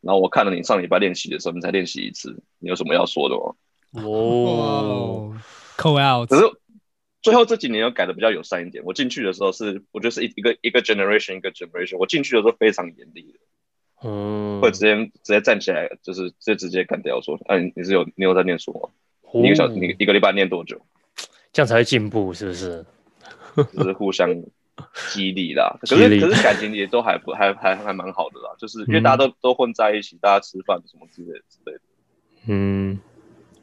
[0.00, 4.02] 然后我看了你上礼拜练习的时候，你才练习一次，你有什么要说的吗？
[4.02, 5.36] 哦
[5.76, 6.30] ，call out。
[6.30, 6.44] 可是
[7.20, 8.82] 最后这几年又改的比较友善一点。
[8.82, 11.98] 我进去的时候是，我觉得是一一个一个 generation 一个 generation。
[11.98, 18.88] 我进去的时候非常严厉的，嗯，会直接直接站起来，就是直接直接干掉说，哎、啊，你是有你有在念书吗？
[19.20, 20.80] 哦、一个小时你一个礼拜念多久？
[21.52, 22.86] 这样才会进步，是不是？
[23.74, 24.30] 就是互相
[25.10, 25.76] 激励啦。
[25.80, 31.80] 可是可是感情也都还不还还还蛮好的啦，就是因为大家都、嗯、都混在一起，大家吃饭什么之类的之类的，
[32.46, 32.98] 嗯。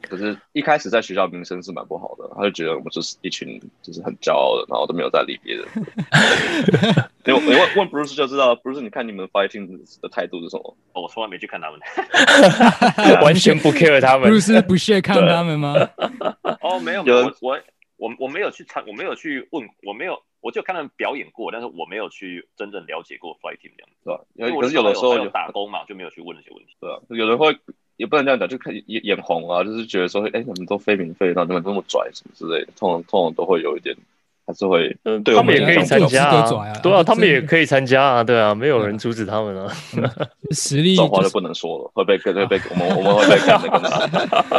[0.08, 5.66] 可是，一开始在学校名声是蛮不好的，他就觉得我们就是一群就是很骄傲的，然后都没有在理别人。
[7.26, 9.68] 你 你问问 Bruce 就知道，Bruce，你看你们 fighting
[10.04, 10.78] 的态度是什么？
[10.94, 11.80] 哦，我从来没去看他们，
[13.26, 14.32] 完全不 care 他们。
[14.32, 15.74] Bruce 不屑看他们吗？
[16.62, 17.60] 哦，没有，没有，我我
[18.06, 24.24] 我我没有去参，我没有去问，我没有，我就看他们表演过，但是我没有去真正了解过 fighting 这样子，对吧？
[24.36, 27.00] 因为可是有的时候有打工嘛，就没有去问这些问题，对啊？
[27.10, 27.58] 有人会。
[27.98, 33.96] 也不能这样讲，就看眼眼红啊，就是觉得说，哎、欸，你们都非免费，然后你们那么拽什么之类的，通常通常都会有一点，
[34.48, 39.76] 还是会，嗯，对，他们也可以参加啊，对啊，他们也可以参加啊，对啊，没有人阻止他们啊，
[40.52, 43.80] 实力，这话就不能说了，会被会被我们我们会被干那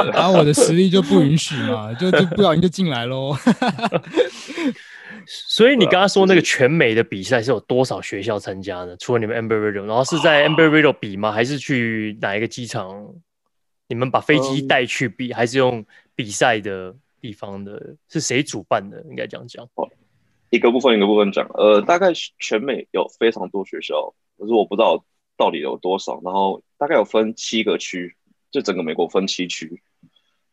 [0.05, 3.37] 个， 然后我的实力就不允许嘛，就就不小心就进来喽。
[5.27, 8.97] 所以你刚刚说那个全美的比赛是有多少学校参加的？
[8.97, 11.33] 除了你们 Amber Riddle，然后是在 Amber Riddle 比吗？
[11.33, 13.07] 还是去哪一个机场？
[13.89, 16.95] 你们把飞机带去比，还是用比赛的
[17.27, 17.97] 地方的？
[18.09, 19.03] 是谁主办的？
[19.11, 19.69] 应该这样讲。
[20.51, 21.45] 一个部分一个部分讲。
[21.55, 25.05] 呃，大概全美有非常多学校，可是我不知道
[25.37, 26.21] 到底有多少。
[26.23, 28.15] 然后大概有分七个区，
[28.53, 29.83] 就整个美国分七区。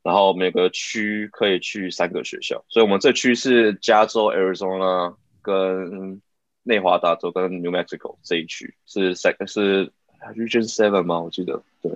[0.02, 6.22] 然后每个区可以去三个学校，所以我们这区是加州、Arizona 跟
[6.64, 9.94] 内华达州跟 New Mexico 这一区是三是
[10.36, 11.22] Region Seven 吗？
[11.22, 11.92] 我记得对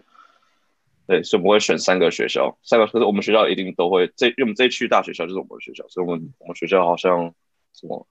[1.07, 7.33] 对，所以我们会选三个学校，三个可是我们学校一定都会这，因为我们这一区大学校就是我们的学校，所以我们我们学校好像
[7.73, 8.05] 什么。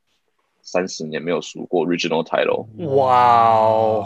[0.69, 4.05] 三十年没有输过 Regional Title，哇哦！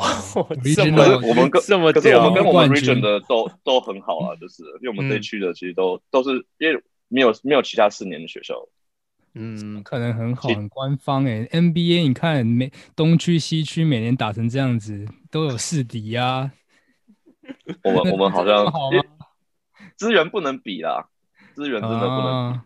[0.77, 8.57] 这么我们跟这么可是我们跟我们 Region 的都都很好啊，就是因为我们这区的其实都、嗯、都是因为没有没有其他四年的学校，
[9.33, 11.61] 嗯，可能很好很官方哎、欸。
[11.63, 16.53] NBA 你看每东区西区每年打成这样子都有四敌呀，
[17.85, 18.67] 我们我们好像
[19.97, 21.09] 资源不能比啦，
[21.55, 22.65] 资源真的不能比、啊、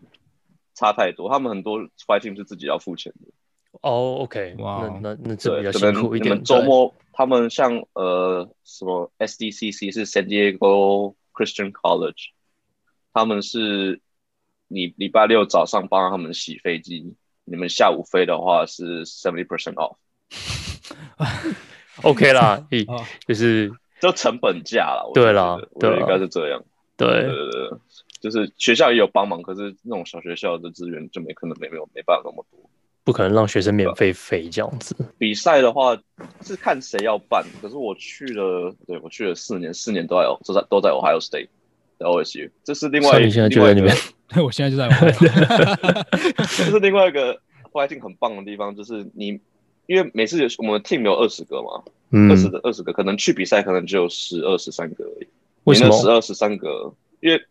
[0.73, 3.31] 差太多，他们很多 fighting 是自己要付钱的。
[3.81, 6.31] 哦、oh,，OK，哇、wow.，那那那这比较辛苦一点。
[6.31, 12.29] 你们周末他们像呃什么 SDCC 是 San Diego Christian College，
[13.13, 13.99] 他们是
[14.69, 19.97] 你礼拜六早上帮他们洗飞机，你们下午飞的话是 seventy percent off。
[22.01, 22.65] OK 啦，
[23.27, 23.73] 就是
[24.05, 25.11] 就成本价了。
[25.13, 26.63] 对啦，对，应该是这样。
[26.97, 27.77] 对对对对，
[28.21, 32.59] 就是学校也有帮忙，可是那种小学校的资源就没可能没没有没办法那么多。
[33.03, 34.95] 不可能让学生免费飞这样子。
[35.19, 35.95] 比赛的话
[36.41, 41.49] 是看谁要办，可是我去了，对我去了四年，四年都在都在都在 Ohio State，
[41.99, 43.29] 在 OSU，这是另外一个。
[43.29, 43.95] 现在就在那边。
[44.43, 46.05] 我现在就在 Ohio。
[46.57, 47.39] 这是另外一个
[47.71, 49.39] fighting 很棒的地方，就是你
[49.85, 51.83] 因为每次我们 team 有二十个嘛，
[52.29, 55.27] 二十个二十个，可能去比赛可能只有十二十三个而已。
[55.65, 55.97] 为什么？
[56.01, 57.41] 十二十三个，因为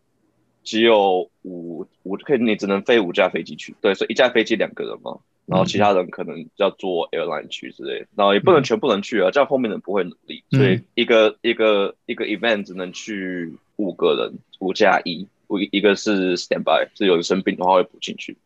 [0.63, 5.19] 只有五五可以，你只能飞五架飞机去，对，所以一架飞机两个人嘛。
[5.47, 18.39] 然后其他人可能要坐 airline 去之类，然后也不能全部能去啊，这样后面的人不会努力，所以一个一个一个 event 只能去五个人，五加一，五一个是 standby，是有人生病的话会补进去，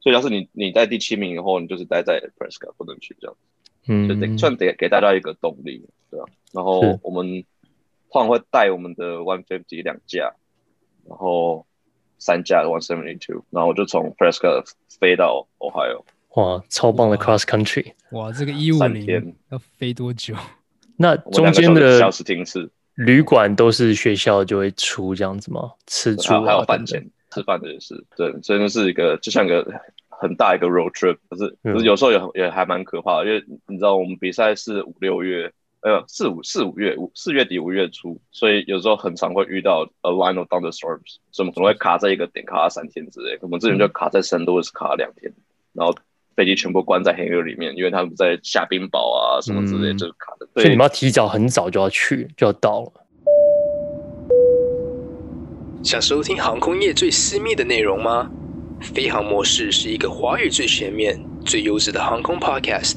[0.00, 3.36] 所以要是你你在第七名以后，你就是待在 Prescott 不能去这样，
[3.86, 6.26] 嗯，就得算得给大家一个动力，对吧？
[6.52, 7.44] 然后我们
[8.10, 10.34] 通常会带我们的 one fifty 两架，
[11.08, 11.66] 然后
[12.18, 16.04] 三架 one seventy two，然后我就从 Prescott 飞到 Ohio。
[16.34, 17.92] 哇，超棒的 cross country！
[18.12, 20.34] 哇，这个一五零要飞多久？
[20.96, 25.72] 那中间的小时停是，旅馆都是学校就会出这样子吗？
[25.86, 29.66] 吃住还有饭钱，吃饭的也是，对，真的是一个就像个
[30.22, 35.52] 很大一个 road trip，可是可是有时候也也还蛮可怕的，因为你知道我们比赛是五六月。
[35.84, 43.36] 呃，四五四五月五四月底五月初，所以有时候很常会遇到 a line of thunderstorms，所以我们可能会卡在一个点，卡了三天之类。
[43.40, 45.32] 我们之前就卡在圣路易斯卡了两天，
[45.72, 45.92] 然后
[46.36, 50.46] 飞机全部关在黑夜里面，因为他们在下冰雹啊什么之类，就是卡的。
[50.54, 52.92] 所以你们要提早很早就要去，就要到了。
[55.82, 58.30] 想收听航空业最私密的内容吗？
[58.82, 62.96] 飞航模式是一个华语最全面、最优质的航空 podcast。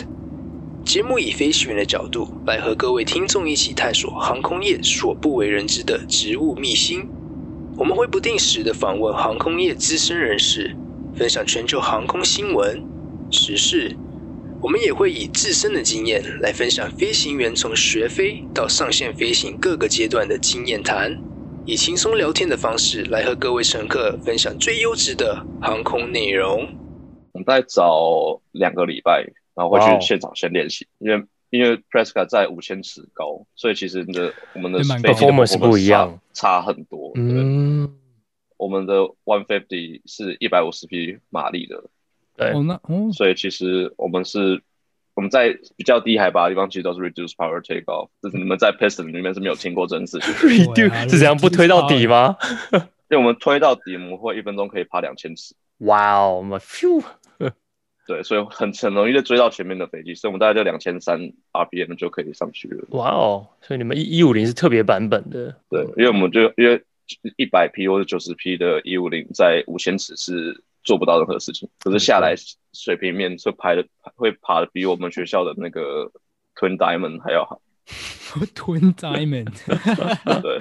[0.83, 7.07] 节目以飞行员的角度来和各位听众一起探索航空业所不为人知的职务秘辛。
[7.77, 10.75] 我们会不定时的访问航空业资深人士，
[11.15, 12.83] 分享全球航空新闻、
[13.31, 13.95] 时事。
[14.61, 21.21] 我们也会以自身的经验来分享飞行员从学飞到上线飞行各个阶段的经验谈，
[21.65, 26.67] 以轻松聊天的方式来和各位乘客分享最优质的航空内容。
[27.31, 29.25] 我们在找两个礼拜。
[29.55, 37.13] 然后会去现场先练习，因为因为 Prescott 在五千尺高，所以其实你的我们的 performance 不一样，差很多。
[37.15, 37.95] 嗯，
[38.57, 41.85] 我们的 One Fifty 是一百五十匹马力的，
[42.35, 42.51] 对，
[43.13, 44.61] 所以其实我们是
[45.15, 50.33] 我们在比较低海拔的地方，其实都是 Reduce Power Take Off，就是你们在 Piston 里面是没有听过这件事情。
[50.47, 52.35] Reduce 是怎样不推到底吗？
[53.09, 55.55] 因为我们推到底，我们会一分钟可以爬两千尺。
[55.79, 57.03] 哇哦，我们 phew。
[58.07, 61.19] 对，所以很很容易就追到前面的飞机，所以我们大概就两千三
[61.53, 62.83] RPM 就可以上去了。
[62.89, 65.55] 哇哦，所以你们一一五零是特别版本的。
[65.69, 66.83] 对，因为我们就因为
[67.37, 72.35] 一百 P 或者九十 P 的一五零在五千尺是做不到任何事情，可是下来
[72.75, 76.11] 水平面会拍的会爬的比我们学校的那个
[76.55, 77.59] Twin Diamond 还要好。
[78.53, 79.51] Twin Diamond，
[80.41, 80.59] 对，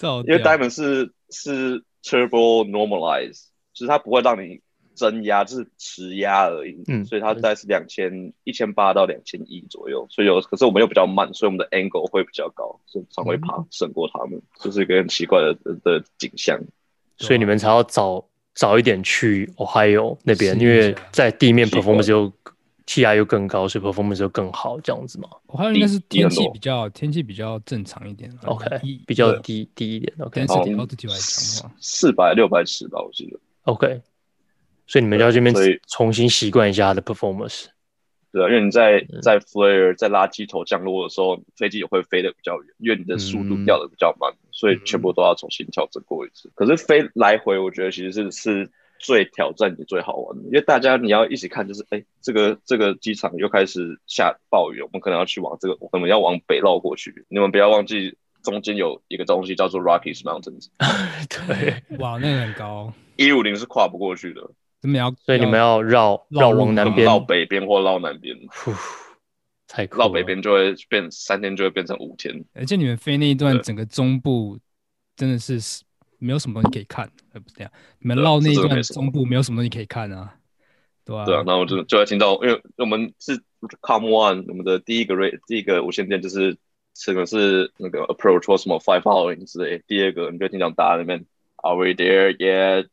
[0.26, 4.60] 因为 Diamond 是是 Turbo Normalize，就是它不会让你。
[4.96, 16.58] 增压就是迟压而已，嗯，所以它大概是两千一千八到两千一左右，所以有，可是我们又比较慢，所以我们的 angle 会比较高，所以常会爬胜过他们，这、嗯、是一个很奇怪的的景象。
[17.18, 22.32] 所以你们才要早早一点去 Ohio 那边，因为在地面 performance 就
[22.86, 25.28] 气压又更高，所以 performance 就更好，这样子嘛。
[25.48, 30.46] Ohio 应该是天气比较天气比较正常一点，OK，比较低低一点，OK。
[31.78, 34.00] 四百六百尺吧，我记得，OK。
[34.86, 35.54] 所以你们要这边
[35.88, 37.66] 重新习惯一下它的 performance。
[38.36, 46.50] 对啊，因为你在在 flare 在垃圾头降落的时候，飞机也会飞得比较远，因为你的速度掉的比较慢，嗯，所以全部都要重新调整过一次。
[46.54, 57.24] 可是飞来回，我觉得其实是是最挑战也最好玩的，因为大家你要一起看，就是哎，这个这个机场又开始下暴雨，我们可能要去往这个，我们要往北绕过去。
[57.28, 60.68] 你们不要忘记，中间有一个东西叫做 Rockies Mountains。
[61.28, 64.42] 对，哇，那个很高，一五零是跨不过去的。
[65.24, 68.36] 所以你们要绕绕往南边，绕北边或绕南边。
[69.68, 72.44] 太绕北边就会变三天，就会变成五天。
[72.54, 74.58] 而且你们飞那一段，整个中部
[75.16, 75.58] 真的是
[76.18, 77.72] 没有什么东西可以看，不是这样。
[77.98, 80.34] 你们绕那一段中部没有什么东西可以看啊，
[81.04, 81.24] 对啊。
[81.24, 83.42] 对啊，然后我就就要听到，因为我们是
[83.82, 86.56] Come One，我们的第一个 rate 第一个无线电就是
[86.94, 89.82] 这个是那个 Approach 或什么 Five Following 之类。
[89.88, 91.26] 第二个你就听到打那边。
[91.62, 92.86] Are we there yet？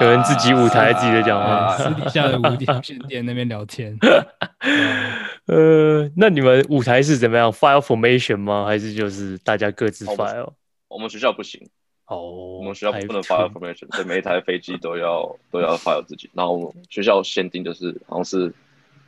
[0.00, 3.96] 有人自己舞台自己的讲话，私底下的无线电那边聊天。
[5.46, 8.66] 呃，那你们舞台是怎么样？File formation 吗？
[8.66, 10.52] 还是就是大家各自 file？
[10.88, 11.60] 我们学校不行
[12.06, 16.28] 哦，oh, 我们学校不能 file formation，所以每一台飞机都要 都要 file 自己。
[16.34, 18.52] 然后学校限定就是好像是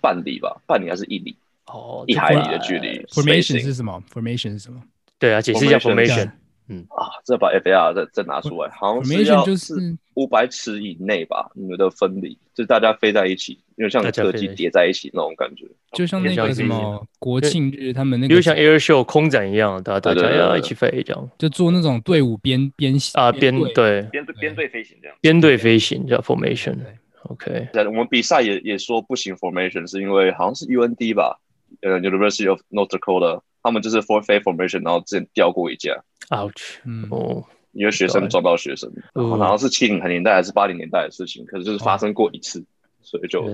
[0.00, 1.36] 半里吧，半里还是一里？
[1.66, 3.04] 哦、oh，一海里的距离。
[3.06, 4.82] Formation 是什么？Formation 是什么？
[5.18, 6.30] 对啊，解释一下 formation。
[6.70, 6.86] 嗯。
[6.88, 26.76] 啊，这把 FAR 再再拿出来，好像是要是五百尺以内吧，你们的分离，就是大家飞在一起，因为像客机叠在一起那种感觉，就像那个什么国庆日他们那个，就像 Air Show 空展一样，大家大家要一起飞这样，就做那种队伍编编啊编对编队编队飞行这样，编队飞行叫 formation。
[27.24, 31.38] OK，在我们比赛也也说不行 formation，是因为好像是 UND 吧，
[31.82, 36.02] 呃 University of North Dakota，他们就是 four faith formation，然后之前掉过一架。
[36.30, 42.64] ouch，嗯哦，因为学生撞到学生，然后是七零年代还是八零年代的事情，可是就是发生过一次，
[43.02, 43.44] 所以就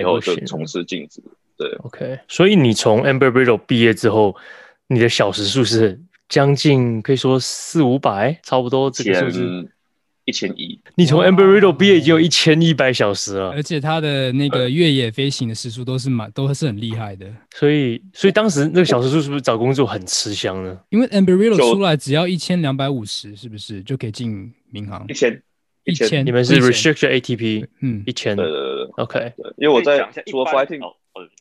[0.00, 1.22] 以后就从此禁止。
[1.56, 4.34] 对，OK，所以你从 Embry-Riddle 毕业之后，
[4.88, 9.70] 你的小时数是将近可以说四五百，差不多这个数字。
[10.24, 10.80] 一千一。
[10.96, 17.26] 你从 Embry-Riddle 毕业已经有一千一百小时了，而且他的那个越野飞行的时速都是蛮都是很厉害的。
[17.54, 20.78] 所以，所以当时那个小时数是不是找工作很吃香呢？
[20.90, 25.04] 因为 Embry-Riddle 出来只要一千两百五十，是不是就可以进民航？
[25.08, 25.42] 一千。
[25.86, 29.98] 一千，你们是 restricted ATP，嗯，一千，对对对，OK，因为我在
[30.28, 30.94] 说 fighting，哦，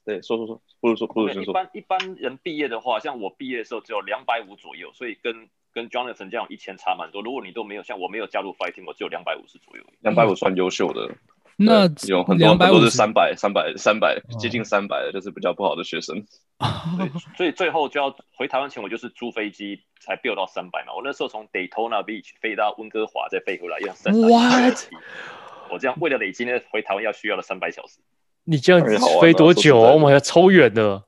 [0.04, 1.52] 对，说说说，不如说不如先说。
[1.52, 5.34] 一般一般人毕业的话，像我毕业的时候只有两百五左右，所以跟
[5.74, 7.22] 跟 Jonathan 这样一千差蛮多。
[7.22, 9.84] 如果你都没有像我没有加入 fighting，我只有两百五十左右。
[10.02, 11.10] 两百五算优秀的，
[11.58, 16.24] 那有很多很多是三百、三百、三百，接近三百的，就是比较不好的学生。
[17.36, 20.94] 所以最后就要回台湾前，我就是租飞机才 build 到三百嘛。
[20.96, 24.28] 我那时候从 Daytona Beach 飞到温哥华，再飞回来，要三百。
[24.28, 24.78] What？
[25.72, 28.00] 我这样为了累积呢，回台湾要需要了三百小时。
[28.46, 29.92] 你这样子飞多久啊？
[29.94, 31.04] 我们还要超远的。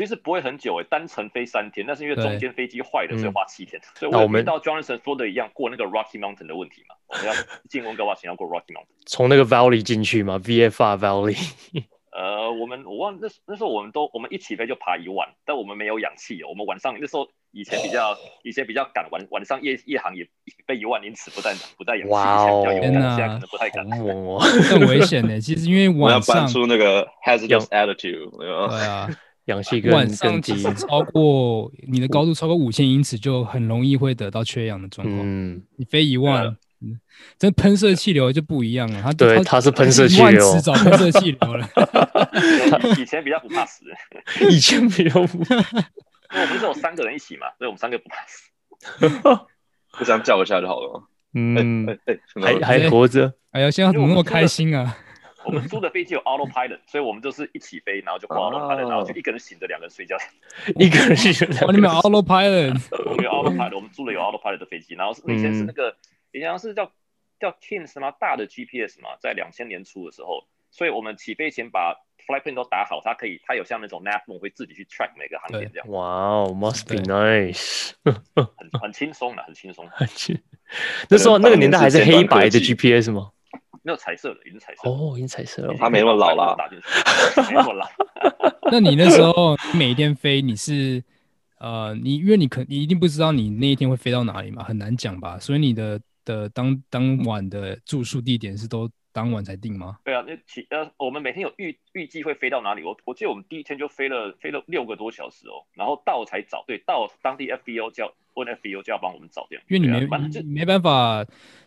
[0.00, 3.78] 其实不会很久诶，单程飞三天，但是因为中间飞机坏了，所以花七天。
[3.94, 7.34] 所以我们到 Jonathan 说的一样，过那个 Rocky Mountain 的问题嘛，我们要
[7.68, 8.86] 进温哥华前要过 Rocky Mountain。
[9.04, 11.36] 从那个 Valley 进去嘛，VFR Valley。
[12.12, 16.48] 呃，我们我忘那那时候我们都我们一起飞就爬一万，但我们没有氧气哦。
[16.48, 20.26] 我们晚上那时候以前比较 以前比较赶，晚晚上夜夜航也
[20.66, 25.40] 飞一万英尺不带不带氧气，哇哦，天哪，现在可能不太敢，很 危险的。
[25.40, 28.50] 其实因为晚上我要搬出那个 hazardous attitude，对
[28.82, 29.08] 啊，
[29.50, 35.20] 氧气跟晚上其实超过你的高度超过五千英尺，就很容易会得到缺氧的状况。
[35.22, 36.56] 嗯，你飞一万。
[36.82, 36.98] 嗯，
[37.38, 39.02] 这喷射气流就不一样了。
[39.02, 41.68] 它对，它，它是喷射气流，迟早喷射气流了。
[42.98, 43.84] 以前比较不怕死，
[44.48, 45.56] 以前比较不 怕。
[45.56, 48.50] 我们是有三个人一起嘛，所以我们三个不怕死。
[49.92, 51.02] 互相叫一下就好了。
[51.34, 53.30] 嗯，欸欸欸、还还活着。
[53.50, 54.96] 哎呀，现在怎么那么开心啊？
[55.44, 60.16] 我们租的飞机有 autopilot，所以我们就是一起飞，然后就挂 autopilot，然后就一个人醒着，两个人睡觉。
[60.76, 62.78] 一个人醒着，你们 autopilot，
[63.08, 65.96] 我们有 autopilot，我们租了有 autopilot 的飞机，然后是以前是那个。
[66.32, 66.92] 以前是叫
[67.40, 68.12] 叫 Kings 吗？
[68.12, 75.88] 大的 GPS 嘛，在两千年初的时候，所以我们起飞前把 flight plan 都打好，它可以，它有像那种 nav 会自己去 track 每个航点这样。
[75.88, 79.88] 哇哦，must be nice，很很轻松的，很轻松。
[79.90, 80.40] 很轻。
[81.08, 83.32] 那时候那个年代还是黑白的 GPS 吗？
[83.82, 84.88] 没有彩色的，已经彩色。
[84.88, 85.74] 哦，已经彩色了。
[85.78, 86.56] 他没那么老了，
[87.48, 87.86] 没那么老。
[88.72, 91.02] 那你那时候每一天飞，你是
[91.58, 95.38] 呃，你因为你可你一定不知道你那一天会飞到哪里嘛，很难讲吧？
[95.38, 96.00] 所以你的。
[96.22, 99.98] 的当当晚的住宿地点是都当晚才定吗？
[100.04, 102.82] 对啊，那其呃，我们每天有预预计会飞到哪里？
[102.82, 111.24] 我我记得我们第一天就飞了飞了六个多小时哦，然后到才找，对，到当地 FBO 叫问 FBO 就要帮我们找这样，因为你没、啊、你没办法，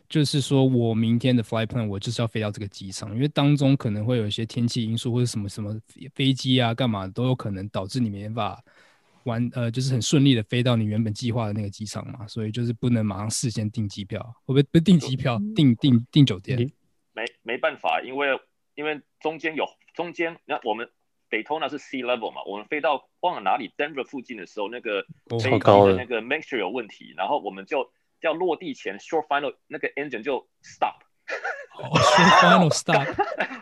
[0.08, 5.78] 就是说我明天的 flight plan 我就是要飞到这个机场，因为当中可能会有一些天气因素或者什么什么
[6.14, 8.64] 飞机啊干嘛都有可能导致你没办法。
[9.26, 16.70] 完呃，就是很顺利的飞到你原本计划的那个机场嘛，所以就是不能马上事先订机票，会不会不订机票，订订订酒店？
[17.14, 18.40] 没没办法，因为
[18.76, 20.92] 因为中间有中间，那我们
[21.30, 27.92] Daytona 是 sea level 嘛，我们飞到忘了哪里 Denver 附近的时候，那个飞机的那个 mixture 有问题，然后我们就
[28.22, 30.96] 要落地前 short final 那个 engine 就 stop。
[31.76, 31.90] 哦
[32.42, 33.04] ，final stop，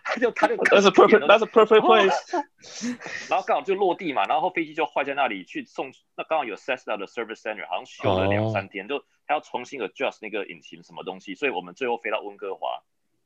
[0.04, 2.43] 他 就他就，That's a perfect，That's a perfect place。
[3.30, 12.82] 然后刚好就落地嘛，然后飞机就坏在那里，去送那刚好有 Cessna 的 service center，好像修了两三天，就他要重新 adjust 那个引擎什么东西，所以我们最后飞到温哥华，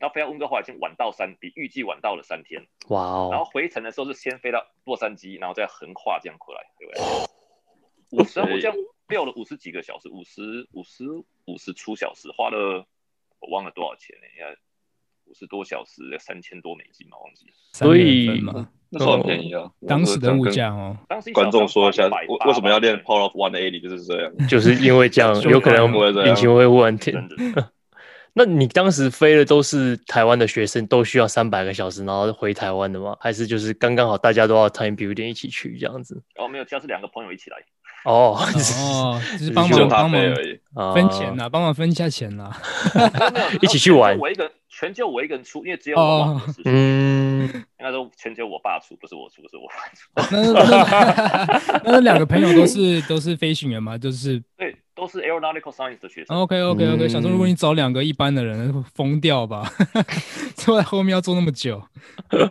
[0.10, 2.66] 飞到温哥华已经晚到三，比预计晚到了三天。
[2.90, 3.30] 哇哦！
[3.32, 7.02] 然后回程的时候是先飞到洛杉矶，然后再横跨这样过来，对不对？
[8.22, 8.76] 五十，我这样
[9.08, 11.04] 飙了五十几个小时，五十五十
[11.46, 12.86] 五十出小时，花了
[13.40, 14.28] 我忘了多少钱呢？
[14.38, 14.56] 应该。
[15.28, 17.54] 五十多小时，三千多美金嘛，忘记了。
[17.74, 19.72] 所以嘛，那时候很便宜啊。
[19.88, 20.96] 当时的物价哦。
[21.10, 23.82] 当时观众说一下，为为什么要练 Power of One Eighty？
[23.82, 25.92] 就是这样，就是因为这样， 有可能
[26.30, 27.16] 引擎会忽然停。
[28.38, 33.16] 那你当时飞的都是台湾的学生，都需要三百个小时，然后回台湾的吗？
[33.18, 36.22] 还是就是刚刚好大家都要 time building 一起去这样子？
[36.38, 37.58] 哦，没有，就是两个朋友一起来。
[38.04, 40.60] 哦 哦，只是帮忙帮忙而已，
[40.94, 42.52] 分钱呐，帮忙分一下钱呐，
[43.64, 44.16] 一起去玩。
[44.20, 46.40] 我一个全就我一个人出，因为只有我。
[46.66, 47.48] 嗯，
[47.80, 51.84] 应该说全就我爸出，不是我出，不是我爸出。
[51.84, 53.98] 那那两个朋友都是都是飞行员吗？
[53.98, 54.76] 就是对。
[54.96, 56.36] 都是 aeronautical science 的学生。
[56.38, 59.70] OK OK OK，想说如果你找两个一般的人，会疯掉吧？
[60.56, 61.82] 坐在后面要坐那么久，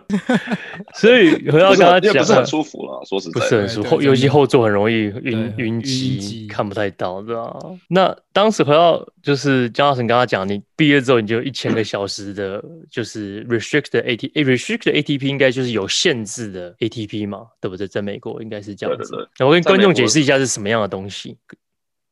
[0.95, 3.03] 所以回到刚刚讲，不是很舒服了。
[3.05, 7.57] 说实在，不是很舒服，尤其后座很容易晕晕机，看不太到，对吧？
[7.89, 17.89] 那当时回到就是江老师刚刚讲，你毕业之后你就一千个小时的，就是 restricted ATP，restricted ATP 应该就是有限制的 ATP 嘛，对不对？
[17.89, 19.29] 在美国应该是这样子。
[19.41, 21.37] 我跟观众解释一下是什么样的东西。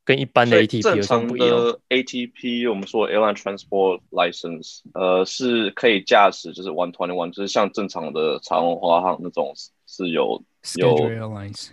[0.05, 9.53] 跟一般的 ATP 正常的 ATP，我们说 Airline Transport License，呃，是可以驾驶，就是 One Twenty One，就是像正常的长荣华航那种
[9.87, 10.43] 是有
[10.75, 10.95] 有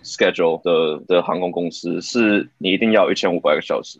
[0.03, 3.99] schedule 的的航空公司，是你一定要一千五百个小时，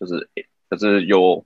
[0.00, 0.26] 就是
[0.70, 1.44] 可是有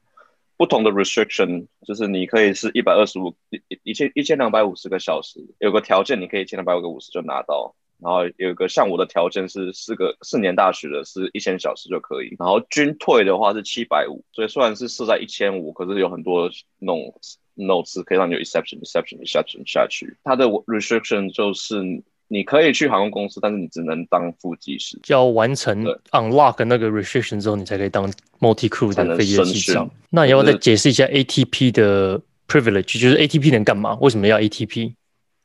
[0.57, 7.74] 不同的 restriction，就是你可以是一百二十五一一千一千两百五十个小时，有个条件你可以一千两百五十就拿到。
[8.03, 12.34] 然后有一个像我的条件是四个四年大学的，是一千小时就可以。
[12.38, 17.14] 然后军退的话是七百五，所以虽然是设在一千五，可是有很多那种
[17.57, 20.16] notes 可以让你有 exception exception exception 下去。
[20.24, 21.82] 它的 restriction 就是
[22.28, 29.90] 你可以去航空公司，但是你只能当副机师，就要完成 unlock 那个 restriction 之后，你才可以当 multi crew 的飞机的机长。
[30.11, 33.98] 那你要不要再解释一下 ATP 的 privilege，就是 ATP 能干嘛？
[34.01, 34.94] 为什么要 ATP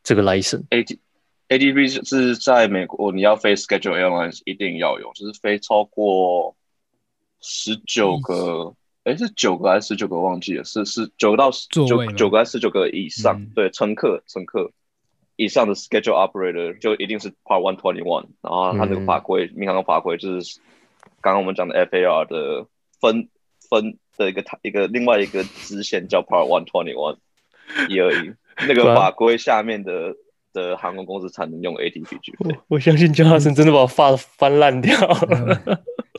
[0.03, 0.97] 这个 license？AT
[1.47, 6.55] ATP 是在美国，你要飞 Schedule Airlines 一定要有，就是飞超过
[7.39, 8.73] 十九个，
[9.03, 10.19] 哎、欸，是九个还是十九个？
[10.19, 13.39] 忘记了，是是九到九九个还是十九个以上？
[13.39, 14.71] 嗯、对，乘客乘客
[15.35, 20.59] 以上的 Schedule Operator 就一定是 Part One Twenty One，然后它这个法规，民航的法规就是
[21.21, 22.65] 刚刚我们讲的 FAR 的
[22.99, 23.29] 分
[23.69, 27.17] 分的一个一个另外一个支线叫 Part One Twenty One
[27.87, 28.33] 一而已，
[28.67, 30.15] 那个法规下面的。
[30.55, 32.55] 的航空公司才能用 ATP 去飞。
[32.67, 35.61] 我相信江哈森真的把我发翻烂掉了。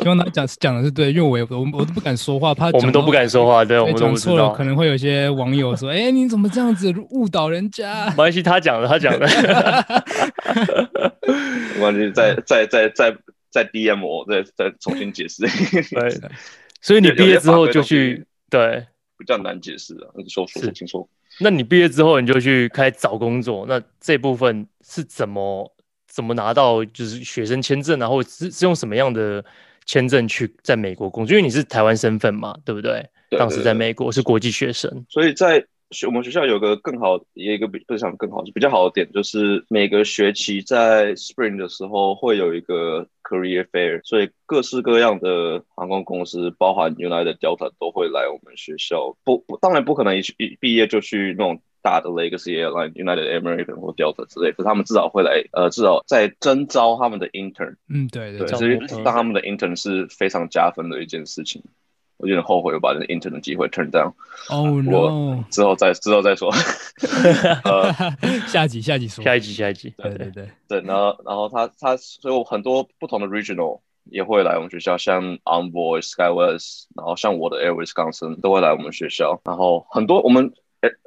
[0.02, 9.26] 希望他讲讲的是对，因为我也我我都不敢说话，怕我们都不敢说话，对，我们都错了，可能会有些网友说：“哎、欸，你怎么这样子误导人家？”没关系，他讲的，他讲的。
[11.74, 13.16] 没关系，再再再再
[13.50, 15.42] 再 DM 我，再再重新解释。
[15.42, 16.20] 对，
[16.82, 18.86] 所以你毕业之后就去对，
[19.18, 21.08] 比较难解释啊，你说说清楚。
[21.38, 25.72] 那你毕业之后你就去开始找工作，那这部分是怎么
[26.06, 29.44] 怎么拿到就是学生签证啊，或者是是用什么样的
[29.84, 31.36] 签证去在美国工作？
[31.36, 32.92] 因为你是台湾身份嘛，对不对？
[32.92, 35.64] 对对对，当时在美国是国际学生，所以在。
[35.90, 49.16] 学我们学校有个更好，也有一个比不是想更好，比较好的点就是每个学期在 Spring 的时候会有一个 Career Fair，所以各式各样的航空公司，包含 United、Delta 都会来我们学校。
[49.24, 57.76] 不不，当然不可能一一毕业就去那种大的 Legacy Airline、United American 或 Delta 之类，可是他们至少会来，呃，至少在征招他们的 Intern。
[57.88, 61.62] 嗯，对对，所以当他们的 Intern 是非常加分的一件事情。
[62.18, 64.12] 我有点后悔，我把那个 intern 的机会 turn down。
[64.48, 65.44] 哦 no！
[65.50, 66.50] 之后再之后再说。
[67.64, 67.92] 呃，
[68.48, 69.22] 下集下集说。
[69.22, 69.92] 下一集下一集。
[69.98, 79.40] 对对对对，然后然后他他，所以我很多不同的 regional 也会来我们学校，像 Envoy、SkyWest，然后像我的 Air Wisconsin 都会来我们学校。
[79.44, 80.52] 然后很多我们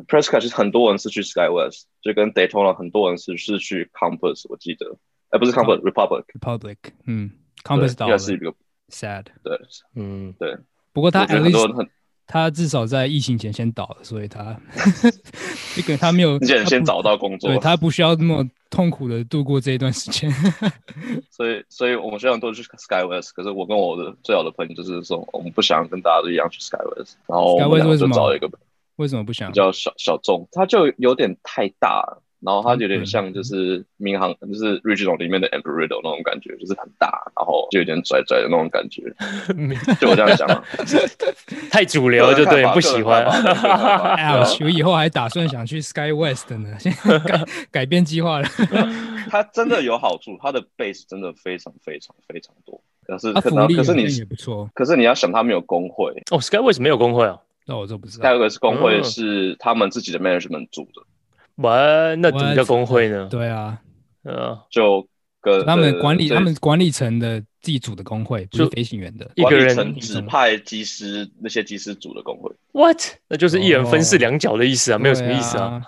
[0.08, 4.98] Prescott 其实很多人是去 SkyWest，就跟 Daytona 很多人是是去 Compass，我记得，
[5.30, 6.26] 哎，不是 Compass，Republic。
[6.40, 7.32] Republic，嗯
[7.64, 8.18] ，Compass 倒了。
[8.18, 8.54] 是一个
[8.90, 9.26] sad。
[9.44, 9.60] 对，
[9.96, 10.56] 嗯，对。
[10.94, 11.26] 不过他
[12.32, 14.56] 他至少在疫情前先倒了，所以他
[15.76, 20.32] 这个他没有先先找到工作，对，他不需要那么痛苦的度过这一段时间。
[21.32, 28.48] 所以，所以我们虽然都去 SkyWest，可是我跟我的最好的朋友就是说，我们不想跟大家都一样去 SkyWest，然后我们就找一个
[28.98, 29.50] 为什么不想？
[29.50, 32.22] 比较小小众，他就有点太大了。
[32.42, 39.04] 然后它有点像，就是民航，就是 Regional 里面的 Embry-Riddle 那种感觉，就是很大，然后就有点拽拽的那种感觉。
[40.00, 40.64] 就我这样讲，
[41.70, 43.26] 太主流就对，不喜欢。
[43.26, 48.48] 哎，我以后还打算想去 SkyWest 呢，现在改 改变计划了。
[49.30, 52.82] 它真的有好处，它的 base 真的非常非常非常多。
[53.06, 54.70] 可是可能可是你也不错。
[54.74, 56.12] 可是你要想，它没有工会。
[56.32, 57.38] 哦，SkyWest 没有工会啊？
[57.66, 58.30] 那我就不知道。
[58.30, 61.02] SkyWest 工会是他们自己的 management 组的。
[61.62, 63.28] 哇，那怎么叫工会呢？
[63.30, 63.80] 对啊，
[64.24, 65.08] 呃，就
[65.42, 72.52] 跟他们管理，他们管理层的自己组的工会，不是飞行员的，一个人指派机师，那些机师组的工会。
[72.72, 73.02] What？
[73.28, 75.86] 那就是一人分饰两角的意思啊，没有什么意思啊。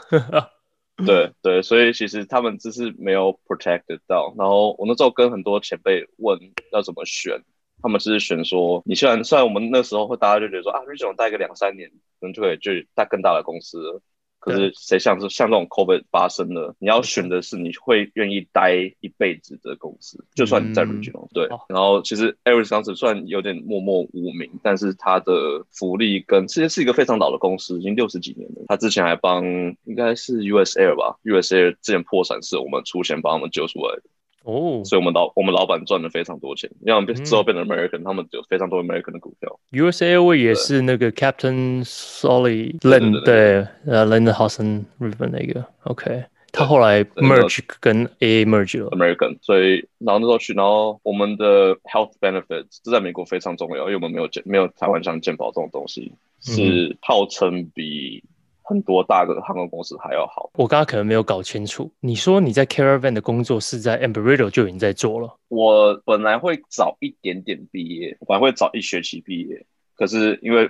[1.05, 4.33] 对 对，所以其实他们只是没有 protected 到。
[4.37, 6.37] 然后我那时候跟很多前辈问
[6.73, 7.41] 要怎么选，
[7.81, 14.01] 他们只是选说，你虽然虽然我们那时候会大家就觉得说啊，Regional 待个两三年，可能就可以去带更大的公司了。
[14.41, 21.47] 可是谁像是像这种 COVID 发生了，你要选的是你会愿意待一辈子的公司，就算你在 Regional，对。
[21.69, 28.65] 然后其实 Air Wisconsin 虽然有点默默无名，但是他的福利跟其实是一个非常老的公司，已经六十几年了。
[28.67, 29.45] 他之前还帮
[29.83, 34.03] 应该是 US Air 吧，US Air 之前破产是我们出钱帮他们救出来的。
[34.43, 39.59] 哦，所以我们老我们老板赚了非常多钱，因为我们之后变成 American，、嗯、他们有非常多 American 的股票。
[39.71, 52.11] US Airways 也是那个 Captain Solly Len 对，呃 Lindenhausen River 那个，OK，他后来 merge 跟 AA merge 了，American，所以然后那时候去，然后我们的 health
[52.19, 56.11] benefits 这在美国非常重要，因为我们没有健没有台湾像健保这种东西，
[56.41, 58.23] 是号称比
[58.63, 60.49] 很多大的航空公司还要好。
[60.55, 65.37] 我刚刚可能没有搞清楚，你说你在 Caravan 的工作是在 Embry-Riddle 就已经在做了？
[65.49, 70.69] 我本来会早一点点毕业，我本来会早一学期毕业，可是因为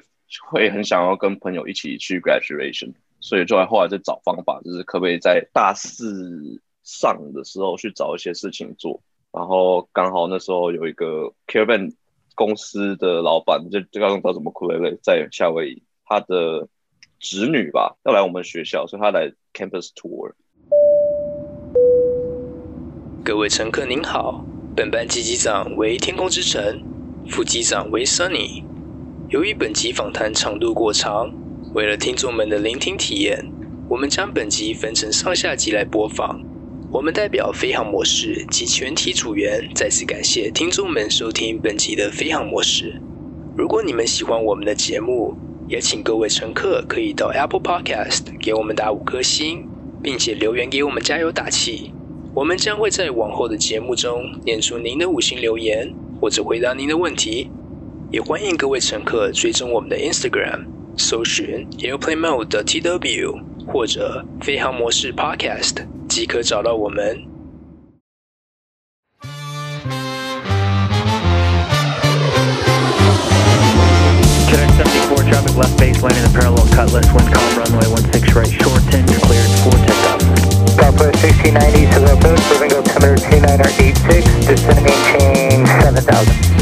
[0.49, 2.91] 会很想要跟朋友一起去 graduation。
[3.23, 8.99] 所以就来后来在找方法，就是可不可以在大四上的时候去找一些事情做。
[9.31, 11.93] 然后刚好那时候有一个 Caravan
[12.33, 16.67] 公司的老板，就就刚刚找什么苦累累在夏威夷，他的
[17.21, 20.31] 侄女吧要来我们学校，所以他来 campus tour。
[23.23, 24.43] 各位乘客您好，
[24.75, 26.81] 本班机机长为天空之城，
[27.29, 28.63] 副机长为 Sunny。
[29.29, 31.31] 由于本集访谈长度过长。
[31.75, 33.45] 为了听众们的聆听体验，
[33.87, 36.41] 我们将本集分成上下集来播放。
[36.91, 42.99] 我们代表飞航模式及全体组员再次感谢听众们收听本集的飞航模式。
[43.55, 45.33] 如果你们喜欢我们的节目，
[45.67, 49.67] 也请各位乘客可以到 Apple Podcast 给我们打五颗星，
[50.01, 51.93] 并且留言给我们加油打气。
[52.33, 57.49] 我们将会在往后的节目中念出您的五星留言，或者回答您的问题。
[58.11, 60.65] 也欢迎各位乘客追踪我们的 Instagram。
[60.97, 67.30] 搜寻 Airplane Mode 的 TW 或者飞航模式 Podcast 即可找到我们。
[75.31, 80.19] Traffic left base, landing the parallel cutlass, wind calm, runway 16 right, shorten, cleared for takeoff.
[80.75, 86.60] Southwest 1690, civil approach, moving altimeter 2986, descending change 7000.